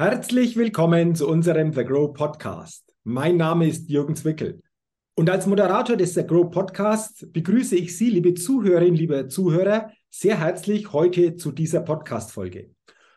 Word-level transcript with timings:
Herzlich 0.00 0.56
willkommen 0.56 1.14
zu 1.14 1.28
unserem 1.28 1.74
The 1.74 1.84
Grow 1.84 2.14
Podcast. 2.14 2.90
Mein 3.04 3.36
Name 3.36 3.68
ist 3.68 3.90
Jürgen 3.90 4.16
Zwickel. 4.16 4.62
Und 5.14 5.28
als 5.28 5.46
Moderator 5.46 5.94
des 5.94 6.14
The 6.14 6.26
Grow 6.26 6.50
Podcasts 6.50 7.26
begrüße 7.30 7.76
ich 7.76 7.94
Sie, 7.94 8.08
liebe 8.08 8.32
Zuhörerinnen, 8.32 8.94
liebe 8.94 9.28
Zuhörer, 9.28 9.92
sehr 10.08 10.40
herzlich 10.40 10.94
heute 10.94 11.36
zu 11.36 11.52
dieser 11.52 11.80
Podcast-Folge. 11.80 12.70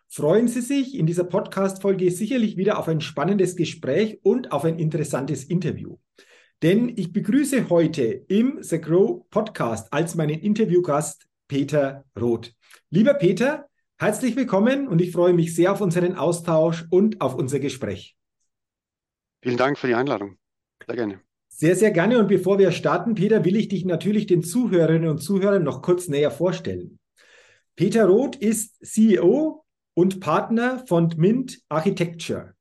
Freuen 0.10 0.50
Sie 0.50 0.60
sich 0.60 1.00
in 1.00 1.06
dieser 1.06 1.24
Podcast-Folge 1.24 2.12
sicherlich 2.12 2.58
wieder 2.58 2.78
auf 2.78 2.90
ein 2.90 3.00
spannendes 3.00 3.56
Gespräch 3.56 4.20
und 4.22 4.52
auf 4.52 4.66
ein 4.66 4.78
interessantes 4.78 5.46
Interview. 5.46 6.00
Denn 6.64 6.92
ich 6.98 7.14
begrüße 7.14 7.70
heute 7.70 8.26
im 8.28 8.58
The 8.60 8.82
Grow 8.82 9.24
Podcast 9.30 9.88
als 9.94 10.16
meinen 10.16 10.38
Interviewgast 10.42 11.30
Peter 11.48 12.04
Roth. 12.20 12.54
Lieber 12.90 13.14
Peter, 13.14 13.70
Herzlich 14.00 14.36
willkommen 14.36 14.88
und 14.88 15.02
ich 15.02 15.12
freue 15.12 15.34
mich 15.34 15.56
sehr 15.56 15.72
auf 15.72 15.80
unseren 15.80 16.16
Austausch 16.16 16.86
und 16.90 17.22
auf 17.22 17.36
unser 17.36 17.60
Gespräch. 17.60 18.18
Vielen 19.42 19.58
Dank 19.58 19.78
für 19.78 19.88
die 19.88 19.96
Einladung. 19.96 20.38
Sehr 20.86 20.96
gerne. 20.96 21.22
Sehr, 21.50 21.76
sehr 21.76 21.92
gerne. 21.92 22.20
Und 22.20 22.28
bevor 22.28 22.58
wir 22.58 22.72
starten, 22.72 23.14
Peter, 23.16 23.46
will 23.46 23.56
ich 23.56 23.68
dich 23.68 23.86
natürlich 23.86 24.26
den 24.26 24.44
Zuhörerinnen 24.44 25.10
und 25.10 25.20
Zuhörern 25.20 25.64
noch 25.64 25.82
kurz 25.82 26.08
näher 26.08 26.32
vorstellen. 26.32 27.00
Peter 27.76 28.06
Roth 28.06 28.36
ist 28.36 28.84
CEO 28.86 29.64
und 29.94 30.20
Partner 30.20 30.84
von 30.88 31.14
Mint 31.18 31.62
Architecture. 31.70 32.54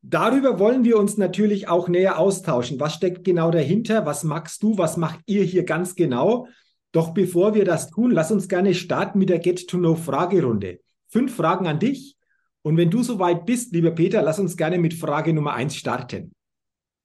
Darüber 0.00 0.58
wollen 0.58 0.84
wir 0.84 0.98
uns 0.98 1.16
natürlich 1.16 1.68
auch 1.68 1.88
näher 1.88 2.18
austauschen. 2.18 2.80
Was 2.80 2.94
steckt 2.94 3.24
genau 3.24 3.50
dahinter? 3.50 4.06
Was 4.06 4.24
magst 4.24 4.62
du? 4.62 4.78
Was 4.78 4.96
macht 4.96 5.20
ihr 5.26 5.42
hier 5.42 5.64
ganz 5.64 5.94
genau? 5.94 6.46
Doch 6.96 7.10
bevor 7.10 7.54
wir 7.54 7.66
das 7.66 7.90
tun, 7.90 8.10
lass 8.10 8.32
uns 8.32 8.48
gerne 8.48 8.72
starten 8.72 9.18
mit 9.18 9.28
der 9.28 9.38
Get-to-Know-Fragerunde. 9.38 10.80
Fünf 11.08 11.36
Fragen 11.36 11.66
an 11.66 11.78
dich. 11.78 12.16
Und 12.62 12.78
wenn 12.78 12.90
du 12.90 13.02
soweit 13.02 13.44
bist, 13.44 13.74
lieber 13.74 13.90
Peter, 13.90 14.22
lass 14.22 14.38
uns 14.38 14.56
gerne 14.56 14.78
mit 14.78 14.94
Frage 14.94 15.34
Nummer 15.34 15.52
eins 15.52 15.76
starten. 15.76 16.32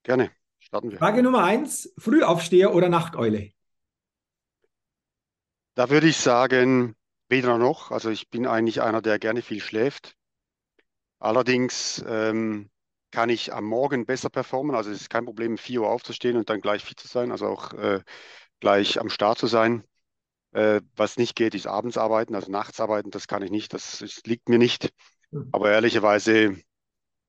Gerne, 0.03 0.31
starten 0.59 0.92
wir. 0.92 0.98
Frage 0.98 1.22
Nummer 1.22 1.44
eins, 1.44 1.94
Frühaufsteher 1.98 2.73
oder 2.73 2.88
Nachteule? 2.88 3.52
Da 5.75 5.89
würde 5.89 6.08
ich 6.08 6.16
sagen, 6.16 6.95
weder 7.28 7.58
noch. 7.58 7.92
Also 7.92 8.11
ich 8.11 8.30
bin 8.30 8.48
eigentlich 8.48 8.81
einer, 8.81 9.02
der 9.02 9.20
gerne 9.20 9.42
viel 9.42 9.59
schläft. 9.59 10.16
Allerdings 11.20 12.02
ähm, 12.08 12.70
kann 13.11 13.28
ich 13.28 13.53
am 13.53 13.66
Morgen 13.66 14.05
besser 14.05 14.30
performen. 14.30 14.73
Also 14.73 14.89
es 14.89 15.02
ist 15.02 15.09
kein 15.09 15.26
Problem, 15.26 15.58
4 15.58 15.81
Uhr 15.81 15.89
aufzustehen 15.89 16.38
und 16.38 16.50
dann 16.50 16.61
gleich 16.61 16.81
fit 16.81 16.98
zu 16.98 17.09
sein. 17.09 17.30
Also 17.30 17.48
auch 17.48 17.73
äh, 17.73 18.00
gleich 18.62 19.00
am 19.00 19.09
Start 19.09 19.38
zu 19.38 19.48
sein. 19.48 19.84
Äh, 20.54 20.81
was 20.95 21.17
nicht 21.17 21.36
geht, 21.36 21.56
ist 21.56 21.67
abends 21.67 21.98
arbeiten, 21.98 22.36
also 22.36 22.52
nachts 22.52 22.80
arbeiten, 22.80 23.12
das 23.12 23.28
kann 23.28 23.42
ich 23.42 23.52
nicht, 23.52 23.73
das, 23.73 24.00
das 24.00 24.22
liegt 24.26 24.50
mir 24.50 24.58
nicht. 24.58 24.94
Hm. 25.31 25.50
Aber 25.52 25.72
ehrlicherweise, 25.72 26.58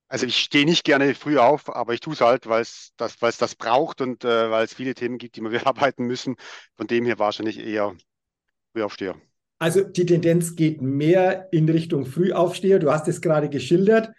also 0.08 0.26
ich 0.26 0.36
stehe 0.36 0.64
nicht 0.64 0.84
gerne 0.84 1.14
früh 1.14 1.38
auf, 1.38 1.74
aber 1.74 1.94
ich 1.94 2.00
tue 2.00 2.14
es 2.14 2.20
halt, 2.20 2.46
weil 2.46 2.62
es 2.62 2.92
das, 2.96 3.16
das 3.18 3.54
braucht 3.54 4.00
und 4.00 4.24
äh, 4.24 4.50
weil 4.50 4.64
es 4.64 4.74
viele 4.74 4.94
Themen 4.94 5.18
gibt, 5.18 5.36
die 5.36 5.42
wir 5.42 5.50
bearbeiten 5.60 6.04
müssen. 6.04 6.36
Von 6.76 6.86
dem 6.86 7.04
her 7.04 7.18
wahrscheinlich 7.18 7.58
eher 7.58 7.94
Frühaufsteher. 8.72 9.16
Also 9.58 9.82
die 9.84 10.06
Tendenz 10.06 10.56
geht 10.56 10.82
mehr 10.82 11.48
in 11.52 11.68
Richtung 11.68 12.04
Frühaufsteher. 12.04 12.80
Du 12.80 12.90
hast 12.90 13.06
es 13.06 13.20
gerade 13.20 13.48
geschildert. 13.48 14.10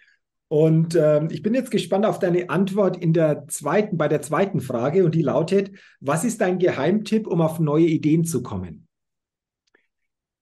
Und 0.48 0.94
ähm, 0.94 1.28
ich 1.30 1.42
bin 1.42 1.54
jetzt 1.54 1.70
gespannt 1.70 2.04
auf 2.04 2.18
deine 2.18 2.50
Antwort 2.50 2.96
in 2.96 3.12
der 3.12 3.48
zweiten, 3.48 3.96
bei 3.96 4.08
der 4.08 4.22
zweiten 4.22 4.60
Frage 4.60 5.04
und 5.04 5.14
die 5.14 5.22
lautet: 5.22 5.72
Was 6.00 6.24
ist 6.24 6.40
dein 6.40 6.58
Geheimtipp, 6.58 7.26
um 7.26 7.40
auf 7.40 7.58
neue 7.58 7.86
Ideen 7.86 8.24
zu 8.24 8.42
kommen? 8.42 8.86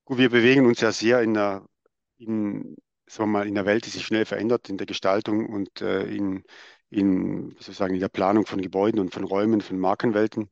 Gut, 0.04 0.18
wir 0.18 0.30
bewegen 0.30 0.66
uns 0.66 0.80
ja 0.80 0.90
sehr 0.90 1.22
in 1.22 1.34
der, 1.34 1.64
in, 2.18 2.76
sagen 3.06 3.30
wir 3.30 3.38
mal, 3.38 3.46
in 3.46 3.54
der 3.54 3.66
Welt, 3.66 3.86
die 3.86 3.90
sich 3.90 4.04
schnell 4.04 4.24
verändert, 4.24 4.68
in 4.68 4.76
der 4.76 4.86
Gestaltung 4.86 5.46
und 5.46 5.80
äh, 5.80 6.04
in, 6.04 6.42
in, 6.90 7.50
wie 7.50 7.62
soll 7.62 7.72
ich 7.72 7.78
sagen, 7.78 7.94
in 7.94 8.00
der 8.00 8.08
Planung 8.08 8.44
von 8.44 8.60
Gebäuden 8.60 9.00
und 9.00 9.14
von 9.14 9.24
Räumen, 9.24 9.60
von 9.60 9.78
Markenwelten. 9.78 10.50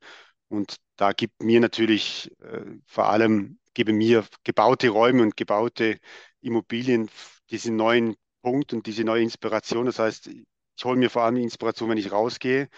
Und 0.49 0.77
da 0.97 1.13
gibt 1.13 1.43
mir 1.43 1.61
natürlich 1.61 2.31
äh, 2.41 2.65
vor 2.87 3.09
allem, 3.09 3.59
gebe 3.75 3.93
mir 3.93 4.25
gebaute 4.45 4.89
Räume 4.89 5.23
und 5.23 5.37
gebaute 5.37 5.99
Immobilien 6.41 7.09
diese 7.51 7.73
neuen 7.73 8.15
Punkt 8.43 8.73
und 8.73 8.87
diese 8.87 9.05
neue 9.05 9.23
Inspiration. 9.23 9.87
Das 9.87 9.99
heißt, 9.99 10.29
ich 10.29 10.85
hole 10.85 10.99
mir 10.99 11.11
vor 11.11 11.23
allem 11.23 11.37
die 11.37 11.43
Inspiration, 11.43 11.91
wenn 11.91 11.99
ich 11.99 12.13
rausgehe, 12.13 12.69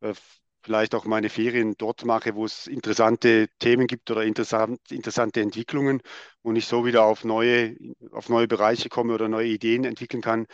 äh, 0.00 0.14
vielleicht 0.62 0.94
auch 0.94 1.04
meine 1.04 1.28
Ferien 1.28 1.74
dort 1.78 2.04
mache, 2.04 2.34
wo 2.34 2.44
es 2.44 2.66
interessante 2.66 3.48
Themen 3.60 3.86
gibt 3.86 4.10
oder 4.10 4.24
interessant, 4.24 4.80
interessante 4.90 5.40
Entwicklungen 5.40 6.02
und 6.42 6.56
ich 6.56 6.66
so 6.66 6.84
wieder 6.84 7.04
auf 7.04 7.24
neue, 7.24 7.76
auf 8.10 8.28
neue 8.28 8.48
Bereiche 8.48 8.88
komme 8.88 9.14
oder 9.14 9.28
neue 9.28 9.46
Ideen 9.46 9.84
entwickeln 9.84 10.22
kann 10.22 10.46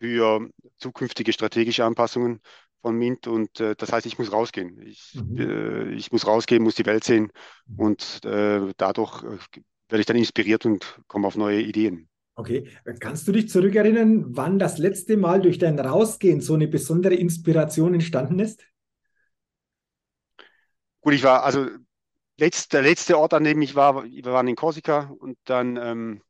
für 0.00 0.48
zukünftige 0.78 1.32
strategische 1.32 1.84
Anpassungen 1.84 2.40
von 2.80 2.96
Mint. 2.96 3.26
Und 3.26 3.60
äh, 3.60 3.74
das 3.76 3.92
heißt, 3.92 4.06
ich 4.06 4.18
muss 4.18 4.32
rausgehen. 4.32 4.80
Ich, 4.86 5.14
mhm. 5.14 5.36
äh, 5.38 5.90
ich 5.94 6.12
muss 6.12 6.26
rausgehen, 6.26 6.62
muss 6.62 6.76
die 6.76 6.86
Welt 6.86 7.04
sehen 7.04 7.30
und 7.76 8.24
äh, 8.24 8.72
dadurch 8.78 9.22
äh, 9.22 9.38
werde 9.90 10.00
ich 10.00 10.06
dann 10.06 10.16
inspiriert 10.16 10.64
und 10.66 11.00
komme 11.06 11.26
auf 11.26 11.36
neue 11.36 11.60
Ideen. 11.60 12.07
Okay, 12.38 12.70
kannst 13.00 13.26
du 13.26 13.32
dich 13.32 13.48
zurückerinnern, 13.48 14.36
wann 14.36 14.60
das 14.60 14.78
letzte 14.78 15.16
Mal 15.16 15.40
durch 15.42 15.58
dein 15.58 15.76
Rausgehen 15.76 16.40
so 16.40 16.54
eine 16.54 16.68
besondere 16.68 17.14
Inspiration 17.14 17.94
entstanden 17.94 18.38
ist? 18.38 18.64
Gut, 21.00 21.14
ich 21.14 21.24
war, 21.24 21.42
also 21.42 21.66
letzt, 22.38 22.74
der 22.74 22.82
letzte 22.82 23.18
Ort, 23.18 23.34
an 23.34 23.42
dem 23.42 23.60
ich 23.60 23.74
war, 23.74 24.04
wir 24.04 24.24
waren 24.26 24.46
in 24.46 24.54
Korsika 24.54 25.10
und 25.18 25.36
dann 25.46 25.76
ähm, 25.78 26.22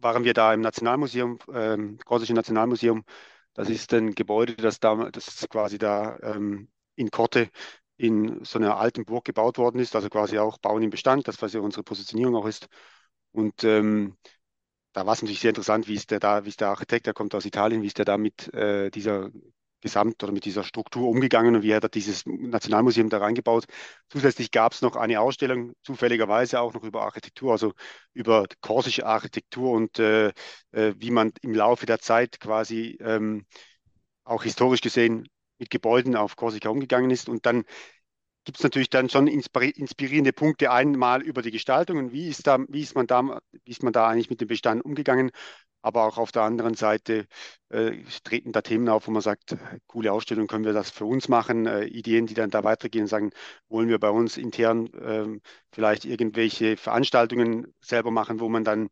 waren 0.00 0.24
wir 0.24 0.34
da 0.34 0.52
im 0.52 0.62
Nationalmuseum, 0.62 1.38
ähm, 1.54 1.98
Korsische 2.04 2.34
Nationalmuseum. 2.34 3.04
Das 3.54 3.70
ist 3.70 3.94
ein 3.94 4.16
Gebäude, 4.16 4.56
das 4.56 4.80
da, 4.80 5.10
das 5.12 5.46
quasi 5.48 5.78
da 5.78 6.18
ähm, 6.24 6.68
in 6.96 7.08
Korte 7.12 7.50
in 7.96 8.44
so 8.44 8.58
einer 8.58 8.78
alten 8.78 9.04
Burg 9.04 9.26
gebaut 9.26 9.58
worden 9.58 9.78
ist, 9.78 9.94
also 9.94 10.08
quasi 10.08 10.40
auch 10.40 10.58
Bauen 10.58 10.82
im 10.82 10.90
Bestand, 10.90 11.28
das 11.28 11.40
was 11.40 11.52
ja 11.52 11.60
unsere 11.60 11.84
Positionierung 11.84 12.34
auch 12.34 12.46
ist. 12.46 12.66
Und 13.30 13.62
ähm, 13.62 14.16
da 14.92 15.06
war 15.06 15.14
es 15.14 15.22
natürlich 15.22 15.40
sehr 15.40 15.50
interessant, 15.50 15.88
wie 15.88 15.94
ist 15.94 16.10
der 16.10 16.20
da, 16.20 16.44
wie 16.44 16.50
ist 16.50 16.60
der 16.60 16.68
Architekt, 16.68 17.06
der 17.06 17.14
kommt 17.14 17.34
aus 17.34 17.44
Italien, 17.44 17.82
wie 17.82 17.86
ist 17.86 17.98
der 17.98 18.04
da 18.04 18.18
mit 18.18 18.52
äh, 18.54 18.90
dieser 18.90 19.30
Gesamt- 19.82 20.22
oder 20.22 20.32
mit 20.32 20.44
dieser 20.44 20.62
Struktur 20.62 21.08
umgegangen 21.08 21.56
und 21.56 21.62
wie 21.62 21.74
hat 21.74 21.82
er 21.82 21.88
dieses 21.88 22.24
Nationalmuseum 22.24 23.10
da 23.10 23.18
reingebaut. 23.18 23.64
Zusätzlich 24.08 24.50
gab 24.52 24.72
es 24.72 24.80
noch 24.80 24.94
eine 24.96 25.20
Ausstellung, 25.20 25.72
zufälligerweise 25.82 26.60
auch 26.60 26.72
noch 26.72 26.84
über 26.84 27.02
Architektur, 27.02 27.52
also 27.52 27.72
über 28.14 28.46
korsische 28.60 29.04
Architektur 29.04 29.72
und 29.72 29.98
äh, 29.98 30.28
äh, 30.70 30.94
wie 30.96 31.10
man 31.10 31.32
im 31.42 31.52
Laufe 31.52 31.84
der 31.84 31.98
Zeit 31.98 32.38
quasi 32.38 32.96
ähm, 33.00 33.44
auch 34.24 34.44
historisch 34.44 34.82
gesehen 34.82 35.28
mit 35.58 35.70
Gebäuden 35.70 36.16
auf 36.16 36.36
Korsika 36.36 36.68
umgegangen 36.68 37.10
ist. 37.10 37.28
Und 37.28 37.44
dann 37.44 37.64
gibt 38.44 38.58
es 38.58 38.64
natürlich 38.64 38.90
dann 38.90 39.08
schon 39.08 39.28
inspirierende 39.28 40.32
Punkte 40.32 40.70
einmal 40.72 41.22
über 41.22 41.42
die 41.42 41.50
Gestaltung 41.50 41.98
und 41.98 42.12
wie 42.12 42.28
ist, 42.28 42.46
da, 42.46 42.58
wie, 42.68 42.82
ist 42.82 42.94
man 42.94 43.06
da, 43.06 43.40
wie 43.64 43.70
ist 43.70 43.82
man 43.82 43.92
da 43.92 44.08
eigentlich 44.08 44.30
mit 44.30 44.40
dem 44.40 44.48
Bestand 44.48 44.84
umgegangen. 44.84 45.30
Aber 45.84 46.04
auch 46.04 46.16
auf 46.16 46.30
der 46.30 46.42
anderen 46.42 46.74
Seite 46.74 47.26
äh, 47.70 47.96
treten 48.22 48.52
da 48.52 48.62
Themen 48.62 48.88
auf, 48.88 49.08
wo 49.08 49.10
man 49.10 49.22
sagt, 49.22 49.56
coole 49.88 50.12
Ausstellung, 50.12 50.46
können 50.46 50.64
wir 50.64 50.72
das 50.72 50.90
für 50.90 51.04
uns 51.04 51.28
machen, 51.28 51.66
äh, 51.66 51.84
Ideen, 51.86 52.26
die 52.26 52.34
dann 52.34 52.50
da 52.50 52.62
weitergehen, 52.62 53.08
sagen, 53.08 53.30
wollen 53.68 53.88
wir 53.88 53.98
bei 53.98 54.10
uns 54.10 54.36
intern 54.36 54.86
äh, 54.94 55.40
vielleicht 55.72 56.04
irgendwelche 56.04 56.76
Veranstaltungen 56.76 57.74
selber 57.80 58.12
machen, 58.12 58.38
wo 58.38 58.48
man 58.48 58.62
dann 58.64 58.90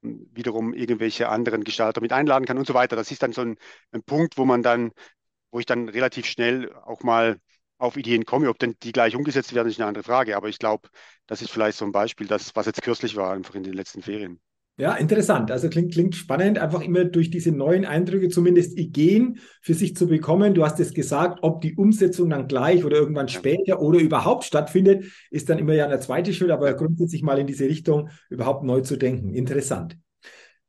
wiederum 0.00 0.74
irgendwelche 0.74 1.28
anderen 1.28 1.64
Gestalter 1.64 2.00
mit 2.00 2.12
einladen 2.12 2.46
kann 2.46 2.58
und 2.58 2.66
so 2.66 2.74
weiter. 2.74 2.96
Das 2.96 3.10
ist 3.10 3.22
dann 3.22 3.32
so 3.32 3.40
ein, 3.42 3.56
ein 3.92 4.02
Punkt, 4.04 4.38
wo 4.38 4.44
man 4.44 4.62
dann, 4.62 4.92
wo 5.50 5.60
ich 5.60 5.66
dann 5.66 5.88
relativ 5.88 6.26
schnell 6.26 6.72
auch 6.74 7.02
mal 7.02 7.38
auf 7.78 7.96
Ideen 7.96 8.24
komme. 8.24 8.48
Ob 8.48 8.58
denn 8.58 8.76
die 8.82 8.92
gleich 8.92 9.16
umgesetzt 9.16 9.54
werden, 9.54 9.68
ist 9.68 9.80
eine 9.80 9.88
andere 9.88 10.04
Frage. 10.04 10.36
Aber 10.36 10.48
ich 10.48 10.58
glaube, 10.58 10.88
das 11.26 11.42
ist 11.42 11.50
vielleicht 11.50 11.78
so 11.78 11.84
ein 11.84 11.92
Beispiel, 11.92 12.26
das, 12.26 12.54
was 12.54 12.66
jetzt 12.66 12.82
kürzlich 12.82 13.16
war, 13.16 13.32
einfach 13.32 13.54
in 13.54 13.62
den 13.62 13.74
letzten 13.74 14.02
Ferien. 14.02 14.40
Ja, 14.80 14.94
interessant. 14.94 15.50
Also 15.50 15.68
klingt, 15.68 15.92
klingt 15.92 16.14
spannend, 16.14 16.58
einfach 16.58 16.82
immer 16.82 17.04
durch 17.04 17.30
diese 17.30 17.50
neuen 17.50 17.84
Eindrücke 17.84 18.28
zumindest 18.28 18.78
Ideen 18.78 19.40
für 19.60 19.74
sich 19.74 19.96
zu 19.96 20.06
bekommen. 20.06 20.54
Du 20.54 20.64
hast 20.64 20.78
es 20.78 20.94
gesagt, 20.94 21.40
ob 21.42 21.60
die 21.60 21.74
Umsetzung 21.74 22.30
dann 22.30 22.46
gleich 22.46 22.84
oder 22.84 22.96
irgendwann 22.96 23.26
später 23.26 23.80
oder 23.80 23.98
überhaupt 23.98 24.44
stattfindet, 24.44 25.06
ist 25.32 25.48
dann 25.48 25.58
immer 25.58 25.74
ja 25.74 25.86
eine 25.86 25.98
zweite 25.98 26.32
Schuld, 26.32 26.52
aber 26.52 26.72
grundsätzlich 26.74 27.22
mal 27.22 27.40
in 27.40 27.48
diese 27.48 27.64
Richtung 27.64 28.10
überhaupt 28.30 28.62
neu 28.62 28.80
zu 28.82 28.96
denken. 28.96 29.34
Interessant. 29.34 29.98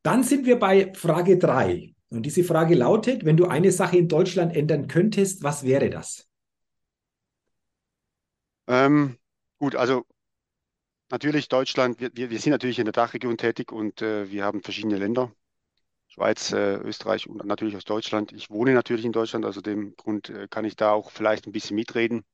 Dann 0.02 0.24
sind 0.24 0.48
wir 0.48 0.58
bei 0.58 0.92
Frage 0.96 1.38
drei 1.38 1.94
Und 2.10 2.26
diese 2.26 2.44
Frage 2.44 2.74
lautet, 2.74 3.26
wenn 3.26 3.38
du 3.38 3.46
eine 3.46 3.72
Sache 3.72 3.98
in 3.98 4.08
Deutschland 4.08 4.56
ändern 4.56 4.88
könntest, 4.88 5.44
was 5.44 5.64
wäre 5.64 5.92
das? 5.92 6.29
Ähm, 8.69 9.18
gut, 9.57 9.75
also 9.75 10.06
natürlich 11.12 11.48
Deutschland, 11.50 12.00
wir, 12.00 12.12
wir 12.16 12.39
sind 12.39 12.51
natürlich 12.51 12.80
in 12.80 12.86
der 12.86 12.92
Dachregion 12.94 13.38
tätig 13.38 13.71
und 13.71 14.01
äh, 14.01 14.30
wir 14.31 14.44
haben 14.44 14.62
verschiedene 14.62 14.98
Länder. 14.98 15.31
Schweiz, 16.10 16.54
äh, 16.54 16.75
Österreich 16.77 17.27
und 17.27 17.45
natürlich 17.45 17.75
aus 17.77 17.86
Deutschland. 17.86 18.33
Ich 18.33 18.50
wohne 18.51 18.74
natürlich 18.74 19.06
in 19.06 19.13
Deutschland, 19.13 19.45
also 19.45 19.62
dem 19.62 19.95
Grund 19.98 20.30
äh, 20.30 20.48
kann 20.50 20.66
ich 20.66 20.75
da 20.75 20.92
auch 20.94 21.12
vielleicht 21.12 21.48
ein 21.48 21.54
bisschen 21.54 21.75
mitreden. 21.75 22.25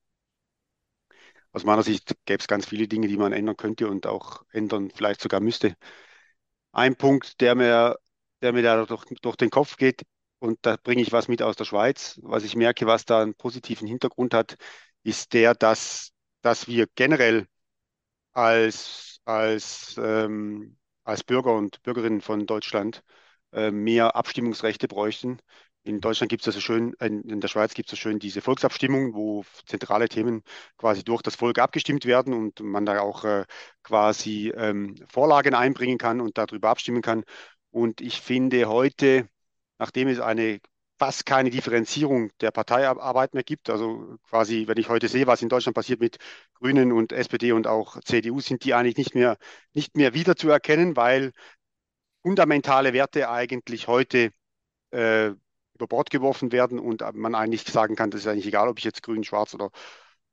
Aus 1.52 1.64
meiner 1.64 1.84
Sicht 1.84 2.16
gäbe 2.26 2.40
es 2.42 2.48
ganz 2.48 2.66
viele 2.68 2.88
Dinge, 2.88 3.08
die 3.08 3.18
man 3.18 3.32
ändern 3.34 3.56
könnte 3.58 3.90
und 3.90 4.08
auch 4.08 4.44
ändern 4.52 4.92
vielleicht 4.94 5.22
sogar 5.22 5.40
müsste. 5.40 5.76
Ein 6.74 6.96
Punkt, 6.96 7.42
der 7.42 7.56
mir 7.56 7.98
der 8.42 8.54
mir 8.54 8.64
da 8.64 8.86
durch, 8.86 9.06
durch 9.22 9.38
den 9.38 9.50
Kopf 9.50 9.78
geht. 9.78 10.04
Und 10.40 10.60
da 10.64 10.78
bringe 10.78 11.02
ich 11.02 11.12
was 11.12 11.28
mit 11.30 11.42
aus 11.42 11.56
der 11.56 11.66
Schweiz. 11.66 12.20
Was 12.24 12.44
ich 12.44 12.56
merke, 12.56 12.86
was 12.88 13.06
da 13.06 13.22
einen 13.22 13.36
positiven 13.36 13.88
Hintergrund 13.88 14.34
hat, 14.36 14.58
ist 15.04 15.34
der, 15.34 15.56
dass, 15.56 16.12
dass 16.46 16.68
wir 16.68 16.88
generell 16.96 17.48
als, 18.34 19.20
als, 19.26 19.98
ähm, 20.04 20.78
als 21.04 21.24
Bürger 21.24 21.56
und 21.56 21.82
Bürgerinnen 21.84 22.22
von 22.22 22.46
Deutschland 22.46 23.04
äh, 23.54 23.72
mehr 23.72 24.16
Abstimmungsrechte 24.16 24.88
bräuchten. 24.88 25.40
In 25.84 26.02
Deutschland 26.02 26.30
gibt 26.30 26.44
es 26.44 26.48
also 26.50 26.62
schön, 26.62 26.94
in 27.00 27.42
der 27.42 27.48
Schweiz 27.48 27.74
gibt 27.74 27.90
es 27.90 27.92
so 27.92 27.98
schön 27.98 28.20
diese 28.20 28.42
Volksabstimmung, 28.42 29.16
wo 29.16 29.44
zentrale 29.66 30.10
Themen 30.10 30.44
quasi 30.78 31.04
durch 31.04 31.22
das 31.24 31.36
Volk 31.36 31.60
abgestimmt 31.60 32.06
werden 32.06 32.34
und 32.34 32.60
man 32.62 32.86
da 32.86 33.00
auch 33.02 33.24
äh, 33.26 33.46
quasi 33.84 34.52
ähm, 34.56 34.96
Vorlagen 35.08 35.56
einbringen 35.56 35.98
kann 35.98 36.22
und 36.22 36.38
darüber 36.38 36.70
abstimmen 36.70 37.02
kann. 37.02 37.24
Und 37.72 38.02
ich 38.02 38.22
finde 38.22 38.68
heute, 38.68 39.30
nachdem 39.80 40.08
es 40.10 40.20
eine 40.20 40.60
fast 40.98 41.26
keine 41.26 41.50
Differenzierung 41.50 42.32
der 42.42 42.52
Parteiarbeit 42.52 43.34
mehr 43.34 43.44
gibt. 43.44 43.70
Also 43.70 44.18
quasi, 44.30 44.68
wenn 44.68 44.78
ich 44.78 44.90
heute 44.90 45.08
sehe, 45.10 45.28
was 45.28 45.42
in 45.42 45.50
Deutschland 45.50 45.76
passiert 45.76 46.00
mit 46.00 46.18
Grünen 46.56 46.92
und 46.92 47.12
SPD 47.12 47.52
und 47.52 47.68
auch 47.68 48.00
CDU, 48.02 48.40
sind 48.42 48.64
die 48.64 48.74
eigentlich 48.74 48.98
nicht 48.98 49.16
mehr, 49.16 49.38
nicht 49.74 49.96
mehr 49.98 50.14
wiederzuerkennen, 50.14 50.96
weil 50.96 51.32
fundamentale 52.22 52.94
Werte 52.94 53.30
eigentlich 53.30 53.88
heute 53.88 54.32
äh, 54.92 55.28
über 55.76 55.88
Bord 55.88 56.10
geworfen 56.10 56.52
werden 56.52 56.80
und 56.80 57.04
man 57.16 57.36
eigentlich 57.36 57.64
sagen 57.66 57.96
kann, 57.96 58.12
das 58.12 58.22
ist 58.22 58.28
eigentlich 58.28 58.48
egal, 58.48 58.70
ob 58.70 58.80
ich 58.80 58.86
jetzt 58.86 59.04
grün, 59.04 59.24
schwarz 59.24 59.54
oder, 59.56 59.72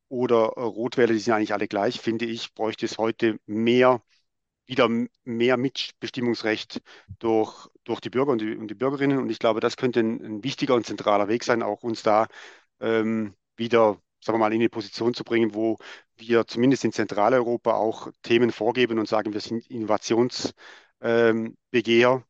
oder 0.09 0.37
rot 0.47 0.97
wähle, 0.97 1.15
die 1.15 1.21
sind 1.21 1.35
eigentlich 1.35 1.55
alle 1.55 1.69
gleich, 1.69 2.01
finde 2.01 2.27
ich, 2.27 2.55
bräuchte 2.55 2.87
es 2.87 2.99
heute 2.99 3.39
mehr 3.47 4.03
wieder 4.67 4.89
mehr 5.25 5.57
Mitbestimmungsrecht 5.57 6.81
durch, 7.19 7.69
durch 7.85 8.01
die 8.01 8.11
Bürger 8.11 8.33
und 8.33 8.41
die, 8.41 8.57
und 8.57 8.69
die 8.69 8.75
Bürgerinnen. 8.75 9.19
Und 9.19 9.31
ich 9.31 9.39
glaube, 9.39 9.61
das 9.61 9.77
könnte 9.77 10.01
ein, 10.01 10.25
ein, 10.25 10.45
wichtiger 10.45 10.75
und 10.75 10.87
zentraler 10.87 11.29
Weg 11.29 11.45
sein, 11.45 11.63
auch 11.63 11.83
uns 11.83 12.03
da 12.03 12.29
ähm, 12.81 13.35
wieder, 13.57 14.01
sagen 14.21 14.39
wir 14.39 14.41
mal, 14.41 14.53
in 14.53 14.61
eine 14.61 14.69
Position 14.69 15.15
zu 15.15 15.25
bringen, 15.25 15.55
wo 15.55 15.79
wir 16.17 16.47
zumindest 16.47 16.85
in 16.85 16.93
Zentraleuropa 16.93 17.75
auch 17.75 18.09
Themen 18.23 18.51
vorgeben 18.53 18.99
und 18.99 19.09
sagen, 19.09 19.33
wir 19.33 19.41
sind 19.41 19.67
Innovationsbegehr. 19.69 20.55
Ähm, 21.03 22.25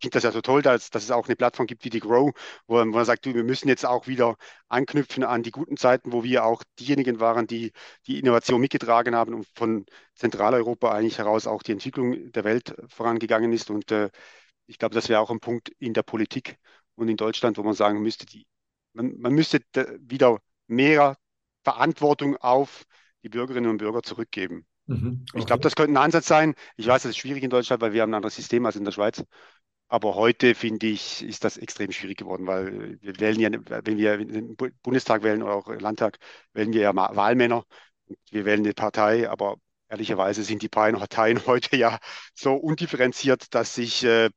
finde 0.00 0.14
das 0.14 0.22
ja 0.24 0.32
so 0.32 0.40
toll, 0.40 0.62
dass, 0.62 0.90
dass 0.90 1.04
es 1.04 1.10
auch 1.10 1.26
eine 1.26 1.36
Plattform 1.36 1.66
gibt 1.66 1.84
wie 1.84 1.90
die 1.90 2.00
Grow, 2.00 2.32
wo, 2.66 2.76
wo 2.76 2.84
man 2.84 3.04
sagt, 3.04 3.26
du, 3.26 3.34
wir 3.34 3.44
müssen 3.44 3.68
jetzt 3.68 3.86
auch 3.86 4.06
wieder 4.06 4.36
anknüpfen 4.68 5.24
an 5.24 5.42
die 5.42 5.50
guten 5.50 5.76
Zeiten, 5.76 6.12
wo 6.12 6.24
wir 6.24 6.44
auch 6.44 6.62
diejenigen 6.78 7.20
waren, 7.20 7.46
die 7.46 7.72
die 8.06 8.18
Innovation 8.18 8.60
mitgetragen 8.60 9.14
haben 9.14 9.34
und 9.34 9.46
von 9.54 9.86
Zentraleuropa 10.14 10.92
eigentlich 10.92 11.18
heraus 11.18 11.46
auch 11.46 11.62
die 11.62 11.72
Entwicklung 11.72 12.32
der 12.32 12.44
Welt 12.44 12.74
vorangegangen 12.88 13.52
ist. 13.52 13.70
Und 13.70 13.90
äh, 13.92 14.10
ich 14.66 14.78
glaube, 14.78 14.94
das 14.94 15.08
wäre 15.08 15.20
auch 15.20 15.30
ein 15.30 15.40
Punkt 15.40 15.70
in 15.78 15.94
der 15.94 16.02
Politik 16.02 16.56
und 16.94 17.08
in 17.08 17.16
Deutschland, 17.16 17.58
wo 17.58 17.62
man 17.62 17.74
sagen 17.74 18.02
müsste, 18.02 18.26
die, 18.26 18.46
man, 18.92 19.18
man 19.18 19.32
müsste 19.32 19.60
wieder 20.00 20.38
mehr 20.66 21.16
Verantwortung 21.64 22.36
auf 22.36 22.84
die 23.22 23.28
Bürgerinnen 23.28 23.70
und 23.70 23.78
Bürger 23.78 24.02
zurückgeben. 24.02 24.66
Mhm, 24.86 25.24
okay. 25.30 25.40
Ich 25.40 25.46
glaube, 25.46 25.62
das 25.62 25.74
könnte 25.74 25.92
ein 25.92 25.96
Ansatz 25.96 26.26
sein. 26.26 26.54
Ich 26.76 26.86
weiß, 26.86 27.02
das 27.02 27.10
ist 27.10 27.16
schwierig 27.18 27.42
in 27.42 27.50
Deutschland, 27.50 27.82
weil 27.82 27.92
wir 27.92 28.02
haben 28.02 28.10
ein 28.10 28.14
anderes 28.14 28.36
System 28.36 28.64
als 28.66 28.76
in 28.76 28.84
der 28.84 28.92
Schweiz. 28.92 29.24
Aber 29.88 30.16
heute 30.16 30.54
finde 30.54 30.86
ich, 30.86 31.22
ist 31.24 31.44
das 31.44 31.56
extrem 31.56 31.92
schwierig 31.92 32.18
geworden, 32.18 32.46
weil 32.46 33.00
wir 33.00 33.20
wählen 33.20 33.38
ja, 33.40 33.50
wenn 33.52 33.96
wir 33.98 34.14
im 34.14 34.56
Bundestag 34.82 35.22
wählen 35.22 35.42
oder 35.42 35.54
auch 35.54 35.68
Landtag, 35.68 36.18
wählen 36.52 36.72
wir 36.72 36.80
ja 36.82 36.96
Wahlmänner. 36.96 37.64
Wir 38.30 38.44
wählen 38.44 38.60
eine 38.60 38.74
Partei, 38.74 39.28
aber 39.30 39.56
ehrlicherweise 39.88 40.42
sind 40.42 40.62
die 40.62 40.68
Parteien 40.68 41.40
heute 41.46 41.76
ja 41.76 41.98
so 42.34 42.54
undifferenziert, 42.54 43.54
dass 43.54 43.78
ich 43.78 44.04
äh, 44.04 44.30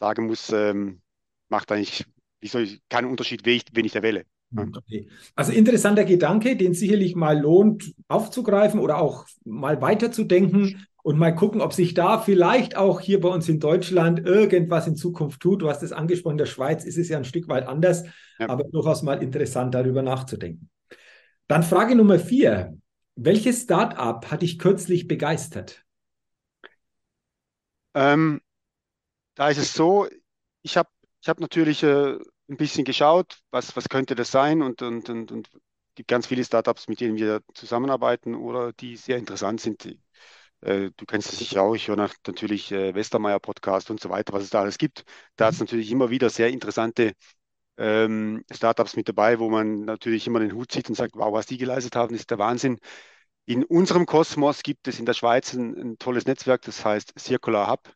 sagen 0.00 0.26
muss, 0.26 0.50
ähm, 0.50 1.00
macht 1.48 1.72
eigentlich 1.72 2.04
wie 2.40 2.48
soll 2.48 2.62
ich, 2.62 2.80
keinen 2.88 3.10
Unterschied, 3.10 3.44
wen 3.44 3.56
ich, 3.56 3.64
wen 3.72 3.84
ich 3.84 3.92
da 3.92 4.02
wähle. 4.02 4.24
Hm, 4.54 4.72
okay. 4.76 5.08
Also 5.34 5.52
interessanter 5.52 6.04
Gedanke, 6.04 6.56
den 6.56 6.74
sicherlich 6.74 7.14
mal 7.14 7.38
lohnt 7.38 7.94
aufzugreifen 8.08 8.80
oder 8.80 8.98
auch 8.98 9.26
mal 9.44 9.80
weiterzudenken 9.80 10.86
und 11.08 11.18
mal 11.18 11.34
gucken, 11.34 11.62
ob 11.62 11.72
sich 11.72 11.94
da 11.94 12.18
vielleicht 12.18 12.76
auch 12.76 13.00
hier 13.00 13.18
bei 13.18 13.30
uns 13.30 13.48
in 13.48 13.60
Deutschland 13.60 14.26
irgendwas 14.26 14.86
in 14.86 14.94
Zukunft 14.94 15.40
tut. 15.40 15.62
Du 15.62 15.70
hast 15.70 15.82
es 15.82 15.90
angesprochen, 15.90 16.34
in 16.34 16.38
der 16.38 16.44
Schweiz 16.44 16.84
ist 16.84 16.98
es 16.98 17.08
ja 17.08 17.16
ein 17.16 17.24
Stück 17.24 17.48
weit 17.48 17.66
anders, 17.66 18.04
ja. 18.38 18.46
aber 18.46 18.64
durchaus 18.64 19.02
mal 19.02 19.22
interessant 19.22 19.74
darüber 19.74 20.02
nachzudenken. 20.02 20.68
Dann 21.46 21.62
Frage 21.62 21.96
Nummer 21.96 22.18
vier. 22.18 22.76
Welches 23.16 23.62
Startup 23.62 24.30
hat 24.30 24.42
dich 24.42 24.58
kürzlich 24.58 25.08
begeistert? 25.08 25.82
Ähm, 27.94 28.42
da 29.34 29.48
ist 29.48 29.56
es 29.56 29.72
so, 29.72 30.08
ich 30.60 30.76
habe 30.76 30.90
ich 31.22 31.28
hab 31.30 31.40
natürlich 31.40 31.82
äh, 31.84 32.18
ein 32.50 32.56
bisschen 32.58 32.84
geschaut, 32.84 33.38
was, 33.50 33.74
was 33.76 33.88
könnte 33.88 34.14
das 34.14 34.30
sein 34.30 34.60
und, 34.60 34.82
und, 34.82 35.08
und, 35.08 35.32
und 35.32 35.48
gibt 35.94 36.08
ganz 36.08 36.26
viele 36.26 36.44
Startups, 36.44 36.86
mit 36.86 37.00
denen 37.00 37.16
wir 37.16 37.40
zusammenarbeiten 37.54 38.34
oder 38.34 38.74
die 38.74 38.96
sehr 38.96 39.16
interessant 39.16 39.62
sind. 39.62 39.96
Äh, 40.60 40.90
du 40.96 41.04
kennst 41.06 41.32
es 41.32 41.38
sicher 41.38 41.62
auch, 41.62 41.74
ich 41.74 41.88
höre 41.88 41.96
natürlich 41.96 42.72
äh, 42.72 42.94
Westermeier 42.94 43.38
Podcast 43.40 43.90
und 43.90 44.00
so 44.00 44.10
weiter, 44.10 44.32
was 44.32 44.42
es 44.44 44.50
da 44.50 44.60
alles 44.60 44.78
gibt. 44.78 45.04
Da 45.36 45.46
hat 45.46 45.54
es 45.54 45.60
mhm. 45.60 45.66
natürlich 45.66 45.90
immer 45.92 46.10
wieder 46.10 46.30
sehr 46.30 46.48
interessante 46.48 47.12
ähm, 47.78 48.44
Startups 48.50 48.96
mit 48.96 49.08
dabei, 49.08 49.38
wo 49.38 49.50
man 49.50 49.84
natürlich 49.84 50.26
immer 50.26 50.40
den 50.40 50.52
Hut 50.54 50.72
zieht 50.72 50.88
und 50.88 50.96
sagt, 50.96 51.14
wow, 51.16 51.32
was 51.32 51.46
die 51.46 51.58
geleistet 51.58 51.96
haben, 51.96 52.14
ist 52.14 52.30
der 52.30 52.38
Wahnsinn. 52.38 52.78
In 53.46 53.64
unserem 53.64 54.06
Kosmos 54.06 54.62
gibt 54.62 54.88
es 54.88 54.98
in 54.98 55.06
der 55.06 55.14
Schweiz 55.14 55.54
ein, 55.54 55.74
ein 55.76 55.98
tolles 55.98 56.26
Netzwerk, 56.26 56.62
das 56.62 56.84
heißt 56.84 57.14
Circular 57.18 57.70
Hub. 57.70 57.92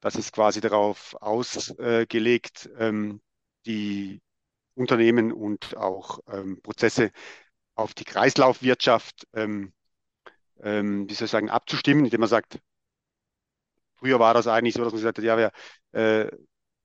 Das 0.00 0.16
ist 0.16 0.32
quasi 0.32 0.60
darauf 0.60 1.16
ausgelegt, 1.20 2.70
ähm, 2.78 3.22
die 3.66 4.20
Unternehmen 4.74 5.32
und 5.32 5.76
auch 5.76 6.20
ähm, 6.28 6.60
Prozesse 6.62 7.10
auf 7.74 7.94
die 7.94 8.04
Kreislaufwirtschaft 8.04 9.26
ähm, 9.34 9.72
ähm, 10.62 11.08
wie 11.08 11.14
soll 11.14 11.26
ich 11.26 11.30
sagen, 11.30 11.50
abzustimmen, 11.50 12.04
indem 12.04 12.20
man 12.20 12.28
sagt, 12.28 12.58
früher 13.96 14.18
war 14.20 14.34
das 14.34 14.46
eigentlich 14.46 14.74
so, 14.74 14.84
dass 14.84 14.92
man 14.92 15.00
gesagt 15.00 15.18
hat, 15.18 15.24
ja, 15.24 15.36
wir, 15.36 15.52
äh, 15.92 16.30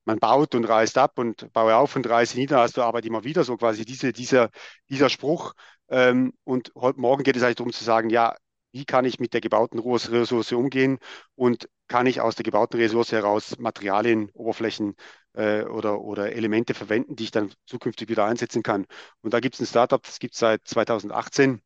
man 0.04 0.18
baut 0.18 0.54
und 0.54 0.64
reißt 0.64 0.98
ab 0.98 1.18
und 1.18 1.52
baue 1.52 1.76
auf 1.76 1.96
und 1.96 2.08
reiße 2.08 2.36
nieder, 2.38 2.58
hast 2.60 2.76
du 2.76 2.82
Arbeit 2.82 3.04
immer 3.06 3.24
wieder, 3.24 3.44
so 3.44 3.56
quasi 3.56 3.84
diese, 3.84 4.12
dieser, 4.12 4.50
dieser 4.88 5.08
Spruch. 5.08 5.54
Ähm, 5.88 6.32
und 6.44 6.72
heute 6.74 7.00
Morgen 7.00 7.22
geht 7.22 7.36
es 7.36 7.42
eigentlich 7.42 7.56
darum 7.56 7.72
zu 7.72 7.84
sagen, 7.84 8.10
ja, 8.10 8.34
wie 8.72 8.84
kann 8.84 9.04
ich 9.04 9.18
mit 9.18 9.34
der 9.34 9.40
gebauten 9.40 9.80
Ressource 9.80 10.52
umgehen 10.52 10.98
und 11.34 11.68
kann 11.88 12.06
ich 12.06 12.20
aus 12.20 12.36
der 12.36 12.44
gebauten 12.44 12.78
Ressource 12.80 13.12
heraus 13.12 13.58
Materialien, 13.58 14.30
Oberflächen 14.32 14.94
äh, 15.34 15.64
oder, 15.64 16.00
oder 16.00 16.32
Elemente 16.32 16.74
verwenden, 16.74 17.16
die 17.16 17.24
ich 17.24 17.30
dann 17.32 17.52
zukünftig 17.66 18.08
wieder 18.08 18.26
einsetzen 18.26 18.62
kann. 18.62 18.86
Und 19.22 19.34
da 19.34 19.40
gibt 19.40 19.56
es 19.56 19.60
ein 19.60 19.66
Startup, 19.66 20.02
das 20.02 20.20
gibt 20.20 20.34
es 20.34 20.40
seit 20.40 20.66
2018, 20.66 21.60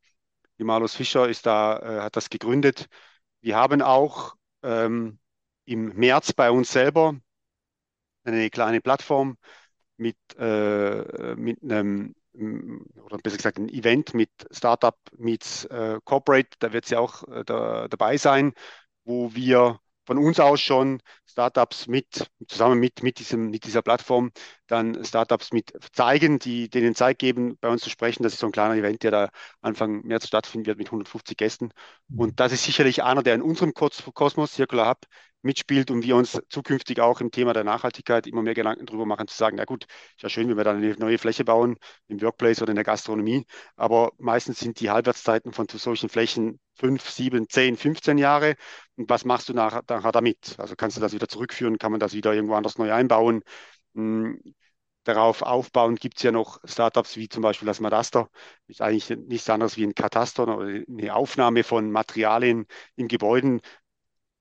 die 0.58 0.64
Malus 0.64 0.94
Fischer 0.94 1.28
ist 1.28 1.46
da, 1.46 1.78
äh, 1.78 2.00
hat 2.02 2.16
das 2.16 2.30
gegründet. 2.30 2.86
Wir 3.40 3.56
haben 3.56 3.82
auch 3.82 4.34
ähm, 4.62 5.18
im 5.66 5.94
März 5.96 6.32
bei 6.32 6.50
uns 6.50 6.72
selber 6.72 7.16
eine 8.24 8.50
kleine 8.50 8.80
Plattform 8.80 9.36
mit, 9.96 10.16
äh, 10.38 11.34
mit 11.36 11.62
einem, 11.62 12.14
oder 13.02 13.18
besser 13.18 13.36
gesagt 13.36 13.58
ein 13.58 13.68
Event 13.68 14.14
mit 14.14 14.30
Startup 14.50 14.98
meets 15.18 15.64
äh, 15.66 16.00
Corporate, 16.04 16.50
da 16.58 16.72
wird 16.72 16.86
sie 16.86 16.96
auch 16.96 17.22
äh, 17.28 17.44
da, 17.44 17.88
dabei 17.88 18.16
sein, 18.16 18.52
wo 19.04 19.34
wir 19.34 19.80
von 20.06 20.18
uns 20.18 20.40
aus 20.40 20.60
schon 20.60 21.00
Startups 21.26 21.86
mit, 21.86 22.30
zusammen 22.46 22.78
mit, 22.78 23.02
mit, 23.02 23.18
diesem, 23.18 23.50
mit 23.50 23.64
dieser 23.64 23.82
Plattform, 23.82 24.30
dann 24.66 25.04
Startups 25.04 25.52
mit 25.52 25.72
zeigen, 25.92 26.38
die 26.38 26.68
denen 26.68 26.94
Zeit 26.94 27.18
geben, 27.18 27.56
bei 27.60 27.68
uns 27.68 27.82
zu 27.82 27.90
sprechen. 27.90 28.22
Das 28.22 28.34
ist 28.34 28.40
so 28.40 28.46
ein 28.46 28.52
kleiner 28.52 28.74
Event, 28.76 29.02
der 29.02 29.10
da 29.10 29.30
Anfang 29.60 30.02
März 30.04 30.26
stattfinden 30.26 30.66
wird 30.66 30.78
mit 30.78 30.88
150 30.88 31.36
Gästen. 31.36 31.70
Und 32.14 32.40
das 32.40 32.52
ist 32.52 32.64
sicherlich 32.64 33.02
einer, 33.02 33.22
der 33.22 33.34
in 33.34 33.42
unserem 33.42 33.72
Kosmos 33.74 34.52
Circular 34.54 34.88
Hub 34.90 35.06
mitspielt 35.44 35.90
und 35.90 36.02
wir 36.02 36.16
uns 36.16 36.40
zukünftig 36.48 37.00
auch 37.00 37.20
im 37.20 37.30
Thema 37.30 37.52
der 37.52 37.64
Nachhaltigkeit 37.64 38.26
immer 38.26 38.42
mehr 38.42 38.54
Gedanken 38.54 38.86
darüber 38.86 39.06
machen, 39.06 39.28
zu 39.28 39.36
sagen, 39.36 39.56
na 39.56 39.64
gut, 39.64 39.84
ist 39.84 40.22
ja 40.22 40.28
schön, 40.28 40.48
wenn 40.48 40.56
wir 40.56 40.64
dann 40.64 40.78
eine 40.78 40.94
neue 40.96 41.18
Fläche 41.18 41.44
bauen, 41.44 41.76
im 42.08 42.20
Workplace 42.22 42.62
oder 42.62 42.70
in 42.70 42.76
der 42.76 42.84
Gastronomie, 42.84 43.44
aber 43.76 44.12
meistens 44.18 44.60
sind 44.60 44.80
die 44.80 44.90
Halbwertszeiten 44.90 45.52
von 45.52 45.66
solchen 45.68 46.08
Flächen 46.08 46.58
fünf, 46.76 47.08
sieben, 47.08 47.48
zehn, 47.48 47.76
15 47.76 48.18
Jahre. 48.18 48.56
Und 48.96 49.10
was 49.10 49.24
machst 49.24 49.48
du 49.48 49.54
nachher, 49.54 49.82
damit? 50.12 50.54
Also 50.58 50.76
kannst 50.76 50.96
du 50.96 51.00
das 51.00 51.12
wieder 51.12 51.28
zurückführen, 51.28 51.78
kann 51.78 51.90
man 51.90 52.00
das 52.00 52.12
wieder 52.14 52.32
irgendwo 52.34 52.54
anders 52.54 52.78
neu 52.78 52.92
einbauen? 52.92 53.42
Hm, 53.94 54.40
darauf 55.04 55.42
aufbauend 55.42 56.00
gibt 56.00 56.18
es 56.18 56.22
ja 56.22 56.32
noch 56.32 56.60
Startups 56.64 57.16
wie 57.16 57.28
zum 57.28 57.42
Beispiel 57.42 57.66
das 57.66 57.80
Madaster, 57.80 58.28
ist 58.68 58.80
eigentlich 58.82 59.10
nichts 59.28 59.50
anderes 59.50 59.76
wie 59.76 59.84
ein 59.84 59.94
Kataster 59.94 60.44
oder 60.44 60.58
eine 60.88 61.14
Aufnahme 61.14 61.64
von 61.64 61.90
Materialien 61.92 62.66
in 62.96 63.08
Gebäuden, 63.08 63.60